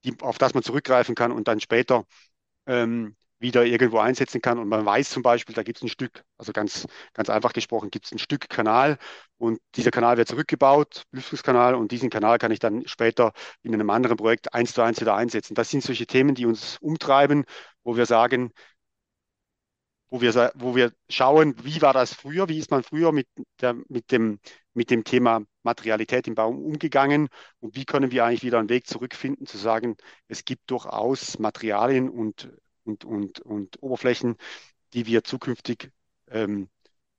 die, 0.05 0.15
auf 0.21 0.37
das 0.37 0.53
man 0.53 0.63
zurückgreifen 0.63 1.15
kann 1.15 1.31
und 1.31 1.47
dann 1.47 1.59
später 1.59 2.05
ähm, 2.67 3.15
wieder 3.43 3.63
irgendwo 3.65 3.99
einsetzen 3.99 4.41
kann. 4.41 4.57
Und 4.57 4.69
man 4.69 4.83
weiß 4.83 5.11
zum 5.11 5.21
Beispiel, 5.21 5.53
da 5.53 5.61
gibt 5.61 5.77
es 5.77 5.83
ein 5.83 5.89
Stück, 5.89 6.23
also 6.39 6.51
ganz, 6.51 6.87
ganz 7.13 7.29
einfach 7.29 7.53
gesprochen, 7.53 7.91
gibt 7.91 8.07
es 8.07 8.11
ein 8.11 8.17
Stück 8.17 8.49
Kanal 8.49 8.97
und 9.37 9.59
dieser 9.75 9.91
Kanal 9.91 10.17
wird 10.17 10.27
zurückgebaut, 10.27 11.03
Lüftungskanal, 11.11 11.75
und 11.75 11.91
diesen 11.91 12.09
Kanal 12.09 12.39
kann 12.39 12.51
ich 12.51 12.59
dann 12.59 12.87
später 12.87 13.33
in 13.61 13.73
einem 13.73 13.89
anderen 13.91 14.17
Projekt 14.17 14.53
eins 14.55 14.73
zu 14.73 14.81
eins 14.81 14.99
wieder 15.01 15.15
einsetzen. 15.15 15.53
Das 15.53 15.69
sind 15.69 15.83
solche 15.83 16.07
Themen, 16.07 16.33
die 16.33 16.47
uns 16.47 16.77
umtreiben 16.81 17.45
wo 17.83 17.95
wir 17.97 18.05
sagen, 18.05 18.51
wo 20.09 20.21
wir, 20.21 20.51
wo 20.55 20.75
wir 20.75 20.91
schauen, 21.09 21.55
wie 21.63 21.81
war 21.81 21.93
das 21.93 22.13
früher, 22.13 22.47
wie 22.47 22.59
ist 22.59 22.69
man 22.71 22.83
früher 22.83 23.11
mit, 23.11 23.27
der, 23.61 23.73
mit, 23.89 24.11
dem, 24.11 24.39
mit 24.73 24.91
dem 24.91 25.03
Thema 25.03 25.41
Materialität 25.63 26.27
im 26.27 26.35
Baum 26.35 26.63
umgegangen 26.63 27.29
und 27.59 27.75
wie 27.75 27.85
können 27.85 28.11
wir 28.11 28.25
eigentlich 28.25 28.43
wieder 28.43 28.59
einen 28.59 28.69
Weg 28.69 28.87
zurückfinden, 28.87 29.47
zu 29.47 29.57
sagen, 29.57 29.95
es 30.27 30.45
gibt 30.45 30.69
durchaus 30.69 31.39
Materialien 31.39 32.09
und, 32.09 32.51
und, 32.83 33.05
und, 33.05 33.39
und 33.41 33.81
Oberflächen, 33.81 34.35
die 34.93 35.05
wir 35.05 35.23
zukünftig 35.23 35.91
ähm, 36.29 36.67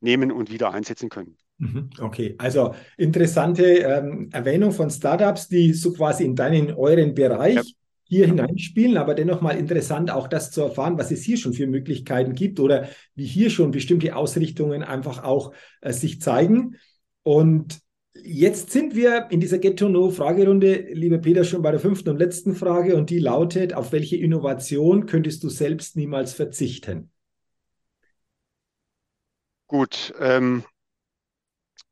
nehmen 0.00 0.30
und 0.32 0.50
wieder 0.50 0.72
einsetzen 0.72 1.08
können. 1.08 1.36
Mhm, 1.58 1.90
okay, 2.00 2.34
also 2.38 2.74
interessante 2.96 3.64
ähm, 3.64 4.28
Erwähnung 4.32 4.72
von 4.72 4.90
Startups, 4.90 5.48
die 5.48 5.72
so 5.72 5.92
quasi 5.92 6.24
in 6.24 6.34
deinen, 6.34 6.72
euren 6.72 7.14
Bereich 7.14 7.54
ja. 7.54 7.62
hier 8.04 8.26
hineinspielen, 8.26 8.96
aber 8.96 9.14
dennoch 9.14 9.40
mal 9.40 9.56
interessant, 9.56 10.10
auch 10.10 10.26
das 10.26 10.50
zu 10.50 10.62
erfahren, 10.62 10.98
was 10.98 11.10
es 11.10 11.22
hier 11.22 11.36
schon 11.36 11.52
für 11.52 11.66
Möglichkeiten 11.66 12.34
gibt 12.34 12.58
oder 12.58 12.88
wie 13.14 13.26
hier 13.26 13.50
schon 13.50 13.70
bestimmte 13.70 14.16
Ausrichtungen 14.16 14.82
einfach 14.82 15.22
auch 15.22 15.52
äh, 15.80 15.92
sich 15.92 16.20
zeigen. 16.20 16.76
Und 17.22 17.78
jetzt 18.14 18.70
sind 18.70 18.94
wir 18.94 19.28
in 19.30 19.40
dieser 19.40 19.58
Get 19.58 19.78
to 19.78 19.88
Know 19.88 20.10
Fragerunde, 20.10 20.88
lieber 20.92 21.18
Peter, 21.18 21.44
schon 21.44 21.62
bei 21.62 21.70
der 21.70 21.80
fünften 21.80 22.10
und 22.10 22.18
letzten 22.18 22.54
Frage 22.54 22.96
und 22.96 23.10
die 23.10 23.18
lautet, 23.18 23.74
auf 23.74 23.92
welche 23.92 24.16
Innovation 24.16 25.06
könntest 25.06 25.42
du 25.42 25.48
selbst 25.48 25.96
niemals 25.96 26.32
verzichten? 26.32 27.10
Gut, 29.66 30.14
ähm, 30.20 30.64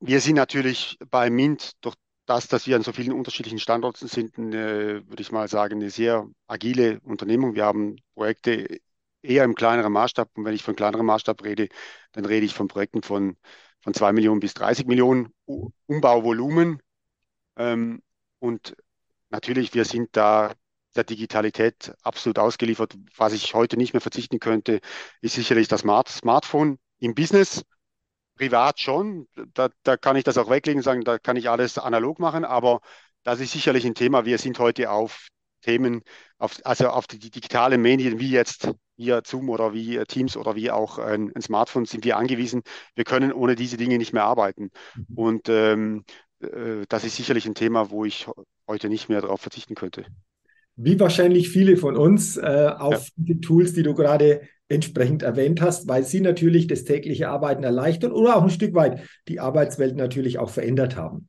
wir 0.00 0.20
sind 0.20 0.36
natürlich 0.36 0.98
bei 1.10 1.30
Mint 1.30 1.72
durch 1.80 1.96
das, 2.26 2.46
dass 2.46 2.66
wir 2.66 2.76
an 2.76 2.82
so 2.82 2.92
vielen 2.92 3.12
unterschiedlichen 3.12 3.58
Standorten 3.58 4.06
sind, 4.06 4.38
eine, 4.38 5.06
würde 5.08 5.22
ich 5.22 5.32
mal 5.32 5.48
sagen, 5.48 5.76
eine 5.76 5.90
sehr 5.90 6.28
agile 6.46 7.00
Unternehmung. 7.00 7.54
Wir 7.54 7.64
haben 7.64 7.96
Projekte 8.14 8.78
eher 9.22 9.44
im 9.44 9.54
kleineren 9.54 9.92
Maßstab. 9.92 10.30
Und 10.36 10.44
wenn 10.44 10.54
ich 10.54 10.62
von 10.62 10.76
kleinerem 10.76 11.06
Maßstab 11.06 11.42
rede, 11.44 11.68
dann 12.12 12.24
rede 12.24 12.46
ich 12.46 12.54
von 12.54 12.68
Projekten 12.68 13.02
von, 13.02 13.36
von 13.82 13.94
2 13.94 14.12
Millionen 14.12 14.40
bis 14.40 14.54
30 14.54 14.86
Millionen 14.86 15.32
Umbauvolumen. 15.86 16.80
Ähm, 17.56 18.02
und 18.38 18.76
natürlich, 19.30 19.74
wir 19.74 19.84
sind 19.84 20.16
da 20.16 20.54
der 20.94 21.04
Digitalität 21.04 21.92
absolut 22.02 22.38
ausgeliefert. 22.38 22.96
Was 23.16 23.32
ich 23.32 23.54
heute 23.54 23.76
nicht 23.76 23.92
mehr 23.92 24.00
verzichten 24.00 24.38
könnte, 24.38 24.80
ist 25.20 25.34
sicherlich 25.34 25.68
das 25.68 25.80
Smart 25.80 26.08
Smartphone 26.08 26.78
im 26.98 27.14
Business 27.14 27.64
privat 28.36 28.80
schon. 28.80 29.28
Da, 29.54 29.68
da 29.82 29.96
kann 29.96 30.16
ich 30.16 30.24
das 30.24 30.38
auch 30.38 30.50
weglegen 30.50 30.82
sagen, 30.82 31.02
da 31.02 31.18
kann 31.18 31.36
ich 31.36 31.48
alles 31.50 31.78
analog 31.78 32.18
machen, 32.18 32.44
aber 32.44 32.80
das 33.22 33.40
ist 33.40 33.52
sicherlich 33.52 33.84
ein 33.84 33.94
Thema. 33.94 34.24
Wir 34.24 34.38
sind 34.38 34.58
heute 34.58 34.90
auf 34.90 35.28
Themen, 35.62 36.02
auf, 36.38 36.60
also 36.64 36.88
auf 36.88 37.06
die 37.06 37.18
digitale 37.18 37.78
Medien 37.78 38.18
wie 38.18 38.30
jetzt 38.30 38.68
hier 38.96 39.22
Zoom 39.24 39.50
oder 39.50 39.72
wie 39.72 39.98
Teams 40.06 40.36
oder 40.36 40.54
wie 40.54 40.70
auch 40.70 40.98
ein, 40.98 41.32
ein 41.34 41.42
Smartphone 41.42 41.84
sind 41.84 42.04
wir 42.04 42.16
angewiesen. 42.16 42.62
Wir 42.94 43.04
können 43.04 43.32
ohne 43.32 43.54
diese 43.54 43.76
Dinge 43.76 43.98
nicht 43.98 44.12
mehr 44.12 44.24
arbeiten. 44.24 44.70
Mhm. 44.94 45.06
Und 45.14 45.48
ähm, 45.48 46.04
äh, 46.40 46.84
das 46.88 47.04
ist 47.04 47.16
sicherlich 47.16 47.46
ein 47.46 47.54
Thema, 47.54 47.90
wo 47.90 48.04
ich 48.04 48.26
heute 48.68 48.88
nicht 48.88 49.08
mehr 49.08 49.20
darauf 49.20 49.40
verzichten 49.40 49.74
könnte. 49.74 50.04
Wie 50.76 50.98
wahrscheinlich 50.98 51.50
viele 51.50 51.76
von 51.76 51.96
uns 51.96 52.36
äh, 52.36 52.70
auf 52.78 52.94
ja. 52.94 53.12
die 53.16 53.40
Tools, 53.40 53.74
die 53.74 53.82
du 53.82 53.94
gerade 53.94 54.42
entsprechend 54.68 55.22
erwähnt 55.22 55.60
hast, 55.60 55.86
weil 55.86 56.02
sie 56.02 56.20
natürlich 56.20 56.66
das 56.66 56.84
tägliche 56.84 57.28
Arbeiten 57.28 57.62
erleichtern 57.62 58.12
oder 58.12 58.36
auch 58.36 58.42
ein 58.42 58.50
Stück 58.50 58.74
weit 58.74 59.00
die 59.28 59.38
Arbeitswelt 59.38 59.96
natürlich 59.96 60.38
auch 60.38 60.48
verändert 60.48 60.96
haben. 60.96 61.28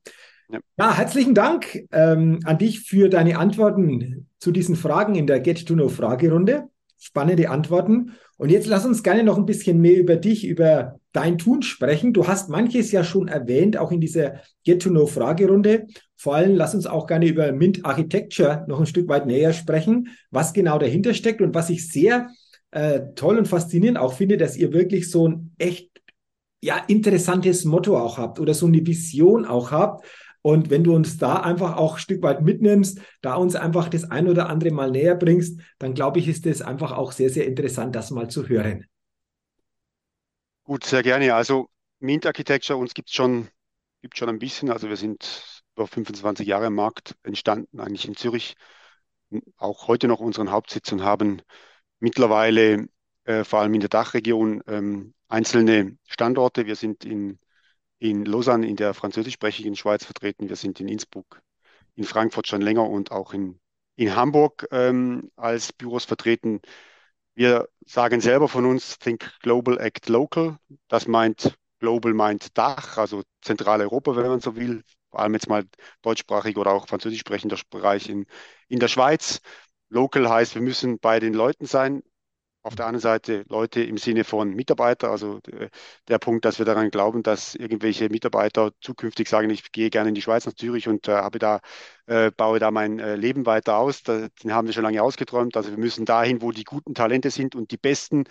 Ja, 0.50 0.60
ja 0.78 0.98
herzlichen 0.98 1.36
Dank 1.36 1.86
ähm, 1.92 2.40
an 2.46 2.58
dich 2.58 2.82
für 2.82 3.10
deine 3.10 3.38
Antworten 3.38 4.30
zu 4.40 4.52
diesen 4.52 4.78
Fragen 4.78 5.16
in 5.16 5.28
der 5.28 5.42
Get-to-Know-Fragerunde. 5.42 6.70
Spannende 7.06 7.50
Antworten. 7.50 8.14
Und 8.38 8.50
jetzt 8.50 8.66
lass 8.66 8.86
uns 8.86 9.04
gerne 9.04 9.24
noch 9.24 9.38
ein 9.38 9.46
bisschen 9.46 9.82
mehr 9.82 9.98
über 9.98 10.16
dich, 10.16 10.48
über 10.48 11.02
dein 11.12 11.38
Tun 11.38 11.62
sprechen. 11.62 12.14
Du 12.14 12.28
hast 12.28 12.48
manches 12.48 12.94
ja 12.94 13.04
schon 13.04 13.28
erwähnt, 13.28 13.76
auch 13.76 13.92
in 13.92 14.00
dieser 14.00 14.40
Get-to-Know-Fragerunde. 14.64 15.88
Vor 16.16 16.36
allem 16.36 16.56
lass 16.56 16.74
uns 16.74 16.88
auch 16.88 17.06
gerne 17.06 17.28
über 17.28 17.52
Mint 17.52 17.86
Architecture 17.86 18.64
noch 18.70 18.80
ein 18.80 18.86
Stück 18.86 19.10
weit 19.10 19.26
näher 19.26 19.52
sprechen, 19.52 20.16
was 20.32 20.54
genau 20.54 20.80
dahinter 20.80 21.14
steckt 21.14 21.42
und 21.42 21.54
was 21.54 21.70
ich 21.70 21.90
sehr 21.90 22.30
äh, 22.72 23.02
toll 23.16 23.38
und 23.38 23.50
faszinierend 23.50 23.98
auch 23.98 24.14
finde, 24.14 24.38
dass 24.38 24.56
ihr 24.56 24.72
wirklich 24.72 25.12
so 25.12 25.28
ein 25.28 25.52
echt 25.58 25.90
ja, 26.62 26.78
interessantes 26.88 27.66
Motto 27.66 28.00
auch 28.00 28.18
habt 28.18 28.40
oder 28.40 28.54
so 28.54 28.68
eine 28.68 28.88
Vision 28.88 29.46
auch 29.46 29.72
habt. 29.72 30.06
Und 30.44 30.70
wenn 30.70 30.84
du 30.84 30.94
uns 30.94 31.18
da 31.18 31.38
einfach 31.38 31.78
auch 31.78 31.96
ein 31.96 32.00
Stück 32.00 32.22
weit 32.22 32.42
mitnimmst, 32.42 33.00
da 33.22 33.36
uns 33.36 33.56
einfach 33.56 33.88
das 33.88 34.04
ein 34.04 34.28
oder 34.28 34.50
andere 34.50 34.72
mal 34.72 34.92
näher 34.92 35.16
bringst, 35.16 35.62
dann 35.80 35.94
glaube 35.94 36.20
ich, 36.20 36.28
ist 36.28 36.46
es 36.46 36.62
einfach 36.62 36.92
auch 36.92 37.14
sehr, 37.14 37.30
sehr 37.30 37.48
interessant, 37.48 37.96
das 37.96 38.12
mal 38.12 38.30
zu 38.30 38.48
hören. 38.50 38.86
Gut, 40.64 40.84
sehr 40.84 41.02
gerne. 41.02 41.34
Also 41.34 41.70
Mint 42.00 42.26
Architecture 42.26 42.78
uns 42.78 42.94
gibt 42.94 43.08
es 43.10 43.16
schon, 43.16 43.48
gibt 44.02 44.18
schon 44.18 44.28
ein 44.28 44.40
bisschen. 44.40 44.70
Also 44.70 44.90
wir 44.90 44.98
sind 44.98 45.64
über 45.76 45.88
25 45.88 46.46
Jahre 46.46 46.68
im 46.68 46.76
Markt 46.76 47.16
entstanden, 47.24 47.80
eigentlich 47.80 48.06
in 48.06 48.16
Zürich, 48.18 48.56
auch 49.58 49.88
heute 49.88 50.10
noch 50.10 50.20
unseren 50.20 50.52
Hauptsitz 50.52 50.92
und 50.92 51.04
haben 51.04 51.42
mittlerweile 52.00 52.88
äh, 53.24 53.46
vor 53.46 53.60
allem 53.60 53.74
in 53.74 53.80
der 53.80 53.90
Dachregion 53.90 54.62
ähm, 54.68 55.14
einzelne 55.30 55.98
Standorte. 56.06 56.66
Wir 56.66 56.76
sind 56.76 57.06
in, 57.06 57.40
in 58.04 58.26
Lausanne 58.26 58.68
in 58.68 58.76
der 58.76 58.94
französischsprachigen 58.94 59.78
Schweiz 59.78 60.04
vertreten. 60.04 60.50
Wir 60.50 60.58
sind 60.58 60.80
in 60.82 60.90
Innsbruck, 60.90 61.42
in 61.96 62.04
Frankfurt 62.04 62.48
schon 62.48 62.62
länger 62.62 62.90
und 62.90 63.12
auch 63.12 63.34
in, 63.34 63.62
in 63.96 64.14
Hamburg 64.14 64.68
ähm, 64.72 65.32
als 65.38 65.72
Büros 65.72 66.04
vertreten. 66.04 66.60
Wir 67.34 67.70
sagen 67.86 68.20
selber 68.20 68.50
von 68.50 68.66
uns, 68.66 69.00
Think 69.00 69.32
Global, 69.42 69.80
Act 69.80 70.10
Local. 70.10 70.58
Das 70.90 71.08
meint, 71.08 71.58
Global 71.80 72.14
meint 72.14 72.58
Dach, 72.58 72.98
also 72.98 73.24
Zentraleuropa, 73.42 74.18
wenn 74.18 74.28
man 74.28 74.42
so 74.42 74.58
will. 74.58 74.84
Vor 75.10 75.22
allem 75.22 75.34
jetzt 75.36 75.48
mal 75.48 75.64
deutschsprachig 76.02 76.58
oder 76.58 76.74
auch 76.74 76.88
französisch 76.90 77.22
sprechender 77.22 77.58
Bereich 77.70 78.10
in, 78.10 78.26
in 78.68 78.80
der 78.80 78.90
Schweiz. 78.90 79.40
Local 79.88 80.28
heißt, 80.28 80.56
wir 80.56 80.62
müssen 80.62 81.00
bei 81.00 81.22
den 81.22 81.34
Leuten 81.34 81.68
sein. 81.68 82.04
Auf 82.66 82.76
der 82.76 82.86
anderen 82.86 83.02
Seite 83.02 83.44
Leute 83.50 83.84
im 83.84 83.98
Sinne 83.98 84.24
von 84.24 84.52
Mitarbeiter, 84.52 85.12
also 85.12 85.40
äh, 85.52 85.68
der 86.08 86.18
Punkt, 86.18 86.46
dass 86.46 86.60
wir 86.60 86.66
daran 86.66 86.92
glauben, 86.92 87.22
dass 87.22 87.56
irgendwelche 87.56 88.08
Mitarbeiter 88.08 88.72
zukünftig 88.80 89.28
sagen, 89.28 89.50
ich 89.50 89.72
gehe 89.74 89.90
gerne 89.90 90.10
in 90.10 90.16
die 90.16 90.22
Schweiz 90.22 90.46
nach 90.46 90.54
Zürich 90.54 90.88
und 90.88 91.10
äh, 91.10 91.12
habe 91.12 91.40
da, 91.40 91.60
äh, 92.06 92.32
baue 92.32 92.60
da 92.60 92.72
mein 92.72 93.00
äh, 93.00 93.18
Leben 93.18 93.46
weiter 93.46 93.78
aus. 93.78 94.04
Da, 94.04 94.30
den 94.44 94.54
haben 94.54 94.68
wir 94.68 94.74
schon 94.74 94.84
lange 94.84 95.04
ausgeträumt. 95.04 95.58
Also 95.58 95.72
wir 95.72 95.78
müssen 95.78 96.06
dahin, 96.06 96.42
wo 96.42 96.52
die 96.52 96.64
guten 96.64 96.94
Talente 96.96 97.32
sind 97.32 97.54
und 97.54 97.72
die 97.72 97.78
besten 97.78 98.24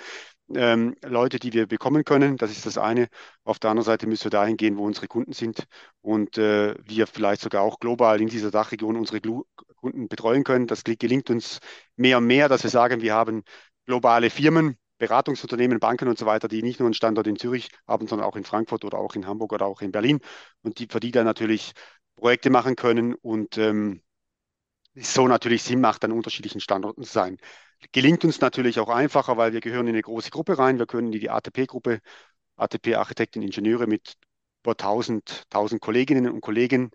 ähm, 0.55 0.97
Leute, 1.05 1.39
die 1.39 1.53
wir 1.53 1.67
bekommen 1.67 2.05
können. 2.05 2.37
Das 2.39 2.51
ist 2.51 2.65
das 2.67 2.79
eine. 2.79 3.09
Auf 3.45 3.59
der 3.59 3.71
anderen 3.71 3.85
Seite 3.85 4.07
müssen 4.07 4.25
wir 4.25 4.31
dahin 4.31 4.57
gehen, 4.57 4.77
wo 4.79 4.85
unsere 4.85 5.09
Kunden 5.09 5.33
sind 5.33 5.65
und 6.01 6.39
äh, 6.39 6.75
wir 6.85 7.07
vielleicht 7.07 7.43
sogar 7.43 7.63
auch 7.63 7.79
global 7.81 8.21
in 8.21 8.29
dieser 8.29 8.51
Dachregion 8.51 8.97
unsere 8.97 9.21
Kunden 9.77 10.09
betreuen 10.09 10.45
können. 10.45 10.67
Das 10.67 10.85
gelingt 10.85 11.31
uns 11.31 11.61
mehr 11.97 12.19
und 12.19 12.27
mehr, 12.27 12.49
dass 12.49 12.63
wir 12.63 12.71
sagen, 12.71 13.03
wir 13.03 13.15
haben 13.15 13.43
globale 13.87 14.31
Firmen, 14.31 14.77
Beratungsunternehmen, 14.99 15.81
Banken 15.81 16.09
und 16.09 16.19
so 16.19 16.27
weiter, 16.27 16.49
die 16.49 16.63
nicht 16.63 16.79
nur 16.79 16.87
einen 16.87 16.95
Standort 16.95 17.27
in 17.27 17.37
Zürich 17.37 17.71
haben, 17.89 18.07
sondern 18.07 18.29
auch 18.29 18.37
in 18.37 18.45
Frankfurt 18.45 18.85
oder 18.85 18.99
auch 18.99 19.15
in 19.15 19.27
Hamburg 19.27 19.53
oder 19.53 19.67
auch 19.67 19.83
in 19.83 19.93
Berlin 19.93 20.21
und 20.63 20.79
die 20.79 20.87
für 20.89 21.01
die 21.01 21.11
dann 21.11 21.25
natürlich 21.25 21.73
Projekte 22.17 22.51
machen 22.51 22.77
können 22.77 23.15
und 23.15 23.59
ähm, 23.59 24.03
so 24.95 25.27
natürlich 25.27 25.63
Sinn 25.63 25.81
macht, 25.81 26.05
an 26.05 26.13
unterschiedlichen 26.13 26.61
Standorten 26.61 27.03
zu 27.03 27.13
sein. 27.13 27.39
Gelingt 27.93 28.25
uns 28.25 28.41
natürlich 28.41 28.79
auch 28.79 28.89
einfacher, 28.89 29.37
weil 29.37 29.53
wir 29.53 29.61
gehören 29.61 29.87
in 29.89 29.95
eine 29.95 30.03
große 30.03 30.31
Gruppe 30.31 30.59
rein. 30.59 30.79
Wir 30.79 30.87
können 30.87 31.13
in 31.13 31.19
die 31.19 31.31
ATP-Gruppe, 31.31 32.01
ATP 32.57 32.95
Architekten, 32.97 33.43
Ingenieure 33.43 33.87
mit 33.87 34.15
über 34.63 34.73
1000, 34.73 35.45
1000 35.51 35.81
Kolleginnen 35.81 36.31
und 36.31 36.41
Kollegen. 36.43 36.91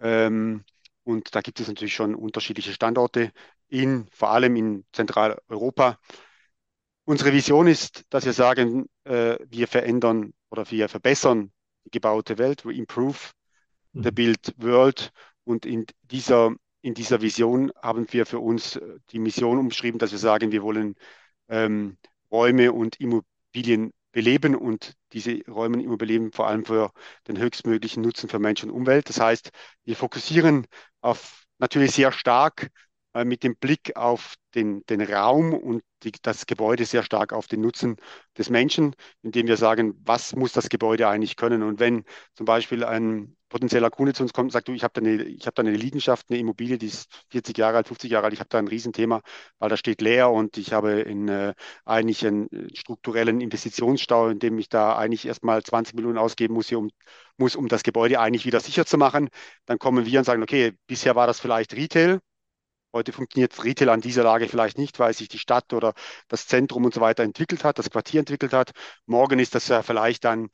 Ähm, 0.00 0.64
und 1.04 1.34
da 1.34 1.40
gibt 1.40 1.60
es 1.60 1.68
natürlich 1.68 1.94
schon 1.94 2.14
unterschiedliche 2.14 2.72
Standorte, 2.72 3.30
in, 3.74 4.06
vor 4.12 4.30
allem 4.30 4.56
in 4.56 4.84
Zentraleuropa. 4.92 5.98
Unsere 7.04 7.32
Vision 7.32 7.66
ist, 7.66 8.04
dass 8.08 8.24
wir 8.24 8.32
sagen, 8.32 8.86
äh, 9.04 9.36
wir 9.46 9.68
verändern 9.68 10.32
oder 10.50 10.70
wir 10.70 10.88
verbessern 10.88 11.52
die 11.84 11.90
gebaute 11.90 12.38
Welt, 12.38 12.64
we 12.64 12.74
improve 12.74 13.32
the 13.92 14.10
mhm. 14.10 14.14
built 14.14 14.54
world. 14.58 15.12
Und 15.44 15.66
in 15.66 15.86
dieser 16.02 16.54
in 16.80 16.92
dieser 16.92 17.22
Vision 17.22 17.72
haben 17.82 18.06
wir 18.10 18.26
für 18.26 18.40
uns 18.40 18.76
äh, 18.76 18.98
die 19.10 19.18
Mission 19.18 19.58
umschrieben, 19.58 19.98
dass 19.98 20.12
wir 20.12 20.18
sagen, 20.18 20.52
wir 20.52 20.62
wollen 20.62 20.96
ähm, 21.48 21.96
Räume 22.30 22.72
und 22.72 23.00
Immobilien 23.00 23.92
beleben 24.12 24.54
und 24.54 24.94
diese 25.12 25.40
Räume 25.46 25.78
und 25.78 25.82
Immobilien 25.82 26.30
vor 26.30 26.46
allem 26.46 26.64
für 26.64 26.92
den 27.26 27.38
höchstmöglichen 27.38 28.02
Nutzen 28.02 28.28
für 28.28 28.38
Mensch 28.38 28.62
und 28.62 28.70
Umwelt. 28.70 29.08
Das 29.08 29.18
heißt, 29.18 29.50
wir 29.84 29.96
fokussieren 29.96 30.66
auf 31.00 31.46
natürlich 31.58 31.92
sehr 31.92 32.12
stark 32.12 32.70
mit 33.22 33.44
dem 33.44 33.56
Blick 33.56 33.96
auf 33.96 34.34
den, 34.54 34.84
den 34.86 35.00
Raum 35.00 35.54
und 35.54 35.82
die, 36.02 36.12
das 36.22 36.46
Gebäude 36.46 36.84
sehr 36.84 37.02
stark 37.02 37.32
auf 37.32 37.46
den 37.46 37.60
Nutzen 37.60 37.96
des 38.36 38.50
Menschen, 38.50 38.94
indem 39.22 39.46
wir 39.46 39.56
sagen, 39.56 39.94
was 40.04 40.34
muss 40.34 40.52
das 40.52 40.68
Gebäude 40.68 41.08
eigentlich 41.08 41.36
können? 41.36 41.62
Und 41.62 41.78
wenn 41.80 42.04
zum 42.34 42.46
Beispiel 42.46 42.84
ein 42.84 43.36
potenzieller 43.48 43.90
Kunde 43.90 44.12
zu 44.12 44.24
uns 44.24 44.32
kommt 44.32 44.46
und 44.46 44.50
sagt, 44.50 44.66
du, 44.66 44.72
ich 44.72 44.82
habe 44.82 45.00
da, 45.00 45.00
eine, 45.00 45.22
ich 45.22 45.46
hab 45.46 45.54
da 45.54 45.62
eine 45.62 45.76
Liegenschaft, 45.76 46.26
eine 46.28 46.40
Immobilie, 46.40 46.76
die 46.76 46.86
ist 46.86 47.08
40 47.30 47.56
Jahre 47.56 47.76
alt, 47.76 47.86
50 47.86 48.10
Jahre 48.10 48.24
alt, 48.24 48.32
ich 48.34 48.40
habe 48.40 48.48
da 48.48 48.58
ein 48.58 48.66
Riesenthema, 48.66 49.22
weil 49.60 49.68
da 49.68 49.76
steht 49.76 50.00
leer 50.00 50.30
und 50.30 50.56
ich 50.58 50.72
habe 50.72 51.00
in, 51.02 51.28
äh, 51.28 51.54
eigentlich 51.84 52.26
einen 52.26 52.50
äh, 52.50 52.76
strukturellen 52.76 53.40
Investitionsstau, 53.40 54.28
in 54.28 54.40
dem 54.40 54.58
ich 54.58 54.68
da 54.68 54.96
eigentlich 54.96 55.26
erstmal 55.26 55.62
20 55.62 55.94
Millionen 55.94 56.18
ausgeben 56.18 56.54
muss, 56.54 56.68
hier, 56.68 56.80
um, 56.80 56.90
muss, 57.36 57.54
um 57.54 57.68
das 57.68 57.84
Gebäude 57.84 58.18
eigentlich 58.18 58.44
wieder 58.44 58.58
sicher 58.60 58.86
zu 58.86 58.98
machen. 58.98 59.28
Dann 59.66 59.78
kommen 59.78 60.04
wir 60.04 60.18
und 60.18 60.24
sagen, 60.24 60.42
okay, 60.42 60.72
bisher 60.88 61.14
war 61.14 61.28
das 61.28 61.38
vielleicht 61.38 61.74
Retail, 61.74 62.20
Heute 62.94 63.12
funktioniert 63.12 63.62
Retail 63.64 63.90
an 63.90 64.00
dieser 64.00 64.22
Lage 64.22 64.48
vielleicht 64.48 64.78
nicht, 64.78 64.98
weil 65.00 65.12
sich 65.12 65.28
die 65.28 65.38
Stadt 65.40 65.72
oder 65.72 65.94
das 66.28 66.46
Zentrum 66.46 66.84
und 66.84 66.94
so 66.94 67.00
weiter 67.00 67.24
entwickelt 67.24 67.64
hat, 67.64 67.78
das 67.78 67.90
Quartier 67.90 68.20
entwickelt 68.20 68.52
hat. 68.52 68.70
Morgen 69.06 69.40
ist 69.40 69.54
das 69.54 69.68
ja 69.68 69.82
vielleicht 69.82 70.24
dann 70.24 70.48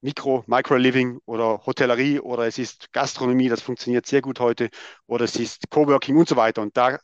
Mikro, 0.00 0.42
Micro-Living 0.46 1.20
oder 1.26 1.64
Hotellerie 1.66 2.20
oder 2.20 2.46
es 2.46 2.58
ist 2.58 2.92
Gastronomie, 2.92 3.48
das 3.48 3.62
funktioniert 3.62 4.06
sehr 4.06 4.20
gut 4.20 4.40
heute, 4.40 4.68
oder 5.06 5.24
es 5.24 5.36
ist 5.36 5.70
Coworking 5.70 6.16
und 6.16 6.28
so 6.28 6.36
weiter. 6.36 6.62
Und 6.62 6.76
da 6.76 6.98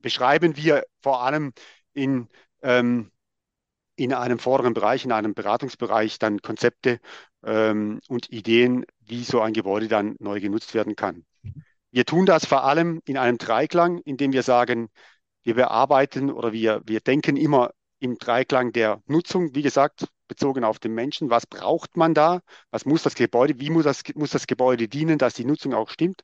beschreiben 0.00 0.56
wir 0.56 0.84
vor 1.02 1.22
allem 1.22 1.52
in, 1.94 2.28
ähm, 2.62 3.12
in 3.96 4.14
einem 4.14 4.38
vorderen 4.38 4.74
Bereich, 4.74 5.04
in 5.04 5.12
einem 5.12 5.34
Beratungsbereich 5.34 6.18
dann 6.18 6.40
Konzepte 6.42 7.00
ähm, 7.44 8.00
und 8.08 8.30
Ideen, 8.32 8.86
wie 9.00 9.24
so 9.24 9.40
ein 9.42 9.52
Gebäude 9.54 9.88
dann 9.88 10.16
neu 10.20 10.40
genutzt 10.40 10.74
werden 10.74 10.96
kann. 10.96 11.26
Wir 11.92 12.06
tun 12.06 12.26
das 12.26 12.46
vor 12.46 12.64
allem 12.64 13.00
in 13.04 13.18
einem 13.18 13.38
Dreiklang, 13.38 13.98
indem 13.98 14.32
wir 14.32 14.42
sagen, 14.42 14.88
wir 15.42 15.54
bearbeiten 15.54 16.30
oder 16.30 16.52
wir, 16.52 16.82
wir 16.86 17.00
denken 17.00 17.36
immer 17.36 17.70
im 18.00 18.16
Dreiklang 18.18 18.72
der 18.72 19.02
Nutzung, 19.06 19.54
wie 19.54 19.62
gesagt, 19.62 20.08
bezogen 20.26 20.64
auf 20.64 20.78
den 20.78 20.94
Menschen. 20.94 21.30
Was 21.30 21.46
braucht 21.46 21.96
man 21.96 22.14
da? 22.14 22.40
Was 22.70 22.86
muss 22.86 23.02
das 23.02 23.14
Gebäude, 23.14 23.60
wie 23.60 23.70
muss 23.70 23.84
das, 23.84 24.02
muss 24.14 24.30
das 24.30 24.46
Gebäude 24.46 24.88
dienen, 24.88 25.18
dass 25.18 25.34
die 25.34 25.44
Nutzung 25.44 25.74
auch 25.74 25.90
stimmt? 25.90 26.22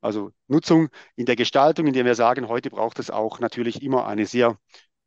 Also 0.00 0.30
Nutzung 0.46 0.88
in 1.16 1.26
der 1.26 1.34
Gestaltung, 1.34 1.88
indem 1.88 2.06
wir 2.06 2.14
sagen, 2.14 2.48
heute 2.48 2.70
braucht 2.70 3.00
es 3.00 3.10
auch 3.10 3.40
natürlich 3.40 3.82
immer 3.82 4.06
eine 4.06 4.26
sehr 4.26 4.56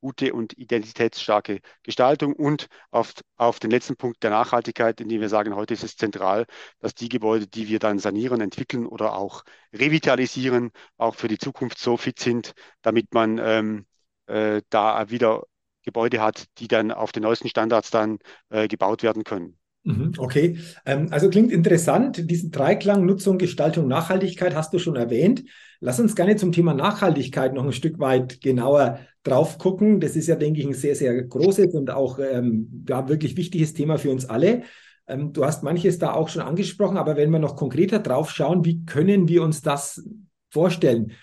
gute 0.02 0.34
und 0.34 0.58
identitätsstarke 0.58 1.62
Gestaltung 1.84 2.34
und 2.34 2.68
auf, 2.92 3.14
auf 3.38 3.60
den 3.60 3.72
letzten 3.72 3.96
Punkt 3.96 4.24
der 4.24 4.32
Nachhaltigkeit, 4.32 5.00
indem 5.02 5.22
wir 5.22 5.30
sagen, 5.30 5.56
heute 5.56 5.74
ist 5.74 5.84
es 5.84 5.96
zentral, 5.96 6.46
dass 6.80 6.96
die 6.96 7.10
Gebäude, 7.10 7.48
die 7.48 7.68
wir 7.70 7.80
dann 7.80 8.00
sanieren, 8.00 8.42
entwickeln 8.42 8.86
oder 8.86 9.16
auch 9.16 9.44
revitalisieren, 9.74 10.72
auch 10.98 11.16
für 11.16 11.28
die 11.28 11.38
Zukunft 11.38 11.80
so 11.80 11.98
fit 11.98 12.20
sind, 12.20 12.54
damit 12.82 13.14
man 13.14 13.38
ähm, 13.40 13.86
äh, 14.28 14.62
da 14.70 15.10
wieder 15.10 15.44
Gebäude 15.84 16.22
hat, 16.22 16.46
die 16.60 16.68
dann 16.68 16.92
auf 16.92 17.12
den 17.12 17.24
neuesten 17.24 17.50
Standards 17.50 17.92
dann 17.92 18.20
äh, 18.50 18.68
gebaut 18.68 19.04
werden 19.04 19.24
können. 19.24 19.61
Mhm, 19.84 20.14
okay, 20.20 20.60
ähm, 20.86 21.08
also 21.10 21.30
klingt 21.30 21.52
interessant. 21.52 22.30
Diesen 22.30 22.52
Dreiklang 22.52 23.06
Nutzung, 23.06 23.40
Gestaltung, 23.40 23.88
Nachhaltigkeit 23.88 24.56
hast 24.56 24.74
du 24.74 24.80
schon 24.80 24.96
erwähnt. 24.96 25.44
Lass 25.80 26.00
uns 26.00 26.16
gerne 26.16 26.36
zum 26.36 26.52
Thema 26.52 26.76
Nachhaltigkeit 26.76 27.54
noch 27.54 27.66
ein 27.66 27.74
Stück 27.74 27.98
weit 28.00 28.42
genauer 28.42 29.00
drauf 29.24 29.58
gucken. 29.58 30.00
Das 30.00 30.16
ist 30.16 30.28
ja, 30.28 30.36
denke 30.36 30.60
ich, 30.60 30.68
ein 30.68 30.74
sehr, 30.74 30.96
sehr 30.96 31.24
großes 31.24 31.74
und 31.74 31.90
auch 31.90 32.20
ähm, 32.20 32.86
ja, 32.88 33.10
wirklich 33.10 33.36
wichtiges 33.38 33.74
Thema 33.74 33.98
für 33.98 34.12
uns 34.12 34.26
alle. 34.26 34.64
Ähm, 35.08 35.34
du 35.34 35.46
hast 35.46 35.64
manches 35.64 35.98
da 35.98 36.14
auch 36.14 36.30
schon 36.30 36.44
angesprochen, 36.44 36.98
aber 36.98 37.18
wenn 37.18 37.32
wir 37.32 37.40
noch 37.40 37.56
konkreter 37.56 37.98
drauf 37.98 38.30
schauen, 38.30 38.64
wie 38.66 38.86
können 38.86 39.28
wir 39.28 39.42
uns 39.42 39.64
das 39.64 40.04
vorstellen? 40.52 41.14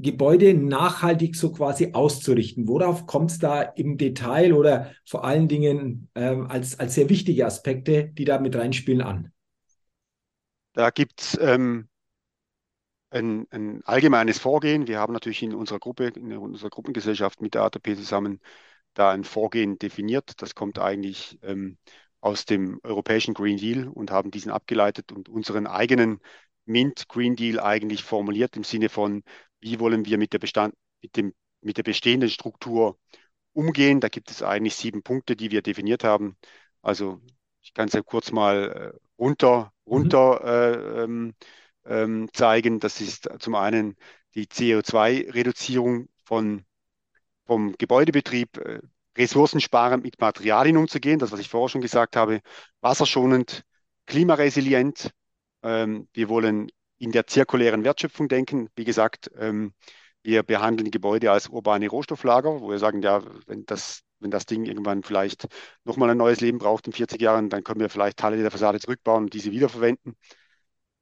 Gebäude 0.00 0.54
nachhaltig 0.54 1.36
so 1.36 1.52
quasi 1.52 1.92
auszurichten? 1.92 2.68
Worauf 2.68 3.06
kommt 3.06 3.30
es 3.30 3.38
da 3.38 3.62
im 3.62 3.96
Detail 3.96 4.52
oder 4.52 4.92
vor 5.04 5.24
allen 5.24 5.48
Dingen 5.48 6.08
ähm, 6.14 6.46
als, 6.46 6.78
als 6.78 6.94
sehr 6.94 7.08
wichtige 7.08 7.46
Aspekte, 7.46 8.08
die 8.08 8.24
da 8.24 8.38
mit 8.38 8.56
reinspielen, 8.56 9.02
an? 9.02 9.32
Da 10.72 10.90
gibt 10.90 11.20
es 11.20 11.38
ähm, 11.40 11.88
ein, 13.10 13.46
ein, 13.50 13.82
allgemeines 13.84 14.38
Vorgehen. 14.38 14.86
Wir 14.86 14.98
haben 14.98 15.12
natürlich 15.12 15.42
in 15.42 15.54
unserer 15.54 15.78
Gruppe, 15.78 16.12
in 16.14 16.36
unserer 16.36 16.70
Gruppengesellschaft 16.70 17.40
mit 17.40 17.54
der 17.54 17.62
ATP 17.62 17.96
zusammen 17.96 18.40
da 18.94 19.10
ein 19.10 19.24
Vorgehen 19.24 19.78
definiert. 19.78 20.40
Das 20.42 20.54
kommt 20.54 20.78
eigentlich 20.78 21.38
ähm, 21.42 21.78
aus 22.20 22.44
dem 22.44 22.80
europäischen 22.82 23.34
Green 23.34 23.56
Deal 23.56 23.88
und 23.88 24.10
haben 24.10 24.30
diesen 24.30 24.50
abgeleitet 24.50 25.12
und 25.12 25.28
unseren 25.28 25.66
eigenen 25.66 26.20
Mint 26.64 27.08
Green 27.08 27.36
Deal 27.36 27.60
eigentlich 27.60 28.02
formuliert 28.02 28.56
im 28.56 28.64
Sinne 28.64 28.88
von, 28.88 29.22
wie 29.60 29.80
wollen 29.80 30.04
wir 30.06 30.18
mit 30.18 30.32
der, 30.32 30.38
Bestand, 30.38 30.74
mit 31.02 31.16
dem, 31.16 31.34
mit 31.60 31.76
der 31.76 31.82
bestehenden 31.82 32.30
Struktur 32.30 32.98
umgehen. 33.52 34.00
Da 34.00 34.08
gibt 34.08 34.30
es 34.30 34.42
eigentlich 34.42 34.76
sieben 34.76 35.02
Punkte, 35.02 35.36
die 35.36 35.50
wir 35.50 35.62
definiert 35.62 36.04
haben. 36.04 36.36
Also 36.82 37.20
ich 37.62 37.74
kann 37.74 37.88
es 37.88 37.94
ja 37.94 38.02
kurz 38.02 38.32
mal 38.32 38.94
äh, 38.94 38.98
runter, 39.18 39.72
mhm. 39.84 39.92
runter 39.92 40.44
äh, 40.44 41.02
ähm, 41.04 41.34
ähm, 41.84 42.28
zeigen. 42.32 42.80
Das 42.80 43.00
ist 43.00 43.28
zum 43.40 43.54
einen 43.54 43.96
die 44.34 44.46
CO2-Reduzierung 44.46 46.08
von, 46.24 46.64
vom 47.46 47.74
Gebäudebetrieb, 47.78 48.58
äh, 48.58 48.80
ressourcensparend 49.16 50.04
mit 50.04 50.20
Materialien 50.20 50.76
umzugehen, 50.76 51.18
das, 51.18 51.32
was 51.32 51.40
ich 51.40 51.48
vorher 51.48 51.68
schon 51.68 51.80
gesagt 51.80 52.14
habe, 52.16 52.40
wasserschonend, 52.80 53.64
klimaresilient. 54.06 55.10
Ähm, 55.62 56.08
wir 56.12 56.28
wollen 56.28 56.70
in 56.98 57.12
der 57.12 57.26
zirkulären 57.26 57.84
Wertschöpfung 57.84 58.28
denken. 58.28 58.68
Wie 58.76 58.84
gesagt, 58.84 59.30
ähm, 59.38 59.72
wir 60.22 60.42
behandeln 60.42 60.84
die 60.84 60.90
Gebäude 60.90 61.30
als 61.32 61.48
urbane 61.48 61.88
Rohstofflager, 61.88 62.60
wo 62.60 62.70
wir 62.70 62.78
sagen, 62.78 63.02
ja, 63.02 63.22
wenn 63.46 63.64
das, 63.66 64.02
wenn 64.20 64.30
das 64.30 64.46
Ding 64.46 64.64
irgendwann 64.66 65.02
vielleicht 65.02 65.46
nochmal 65.84 66.10
ein 66.10 66.16
neues 66.18 66.40
Leben 66.40 66.58
braucht 66.58 66.86
in 66.86 66.92
40 66.92 67.20
Jahren, 67.20 67.50
dann 67.50 67.64
können 67.64 67.80
wir 67.80 67.88
vielleicht 67.88 68.18
Teile 68.18 68.36
der 68.38 68.50
Fassade 68.50 68.80
zurückbauen 68.80 69.24
und 69.24 69.34
diese 69.34 69.52
wiederverwenden. 69.52 70.16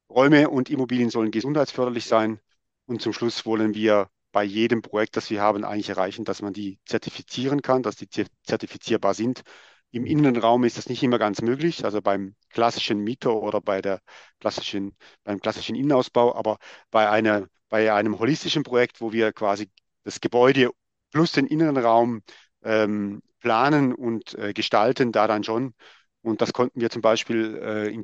Räume 0.09 0.49
und 0.49 0.69
Immobilien 0.69 1.09
sollen 1.09 1.31
gesundheitsförderlich 1.31 2.05
sein. 2.05 2.39
Und 2.85 3.01
zum 3.01 3.13
Schluss 3.13 3.45
wollen 3.45 3.73
wir 3.73 4.09
bei 4.31 4.43
jedem 4.43 4.81
Projekt, 4.81 5.17
das 5.17 5.29
wir 5.29 5.41
haben, 5.41 5.65
eigentlich 5.65 5.89
erreichen, 5.89 6.23
dass 6.25 6.41
man 6.41 6.53
die 6.53 6.79
zertifizieren 6.85 7.61
kann, 7.61 7.83
dass 7.83 7.95
die 7.97 8.07
zertifizierbar 8.43 9.13
sind 9.13 9.43
im 9.91 10.05
Innenraum 10.05 10.63
ist 10.63 10.77
das 10.77 10.89
nicht 10.89 11.03
immer 11.03 11.19
ganz 11.19 11.41
möglich, 11.41 11.85
also 11.85 12.01
beim 12.01 12.35
klassischen 12.49 12.99
Mieter 13.03 13.35
oder 13.35 13.61
bei 13.61 13.81
der 13.81 14.01
klassischen, 14.39 14.95
beim 15.23 15.39
klassischen 15.39 15.75
Innenausbau, 15.75 16.35
aber 16.35 16.57
bei, 16.91 17.09
einer, 17.09 17.47
bei 17.69 17.93
einem 17.93 18.19
holistischen 18.19 18.63
Projekt, 18.63 19.01
wo 19.01 19.11
wir 19.11 19.33
quasi 19.33 19.69
das 20.03 20.21
Gebäude 20.21 20.71
plus 21.11 21.31
den 21.31 21.47
Innenraum 21.47 22.21
ähm, 22.63 23.21
planen 23.39 23.93
und 23.93 24.35
äh, 24.35 24.53
gestalten, 24.53 25.11
da 25.11 25.27
dann 25.27 25.43
schon. 25.43 25.73
Und 26.21 26.41
das 26.41 26.53
konnten 26.53 26.81
wir 26.81 26.89
zum 26.89 27.01
Beispiel 27.01 27.57
äh, 27.61 27.87
in, 27.93 28.03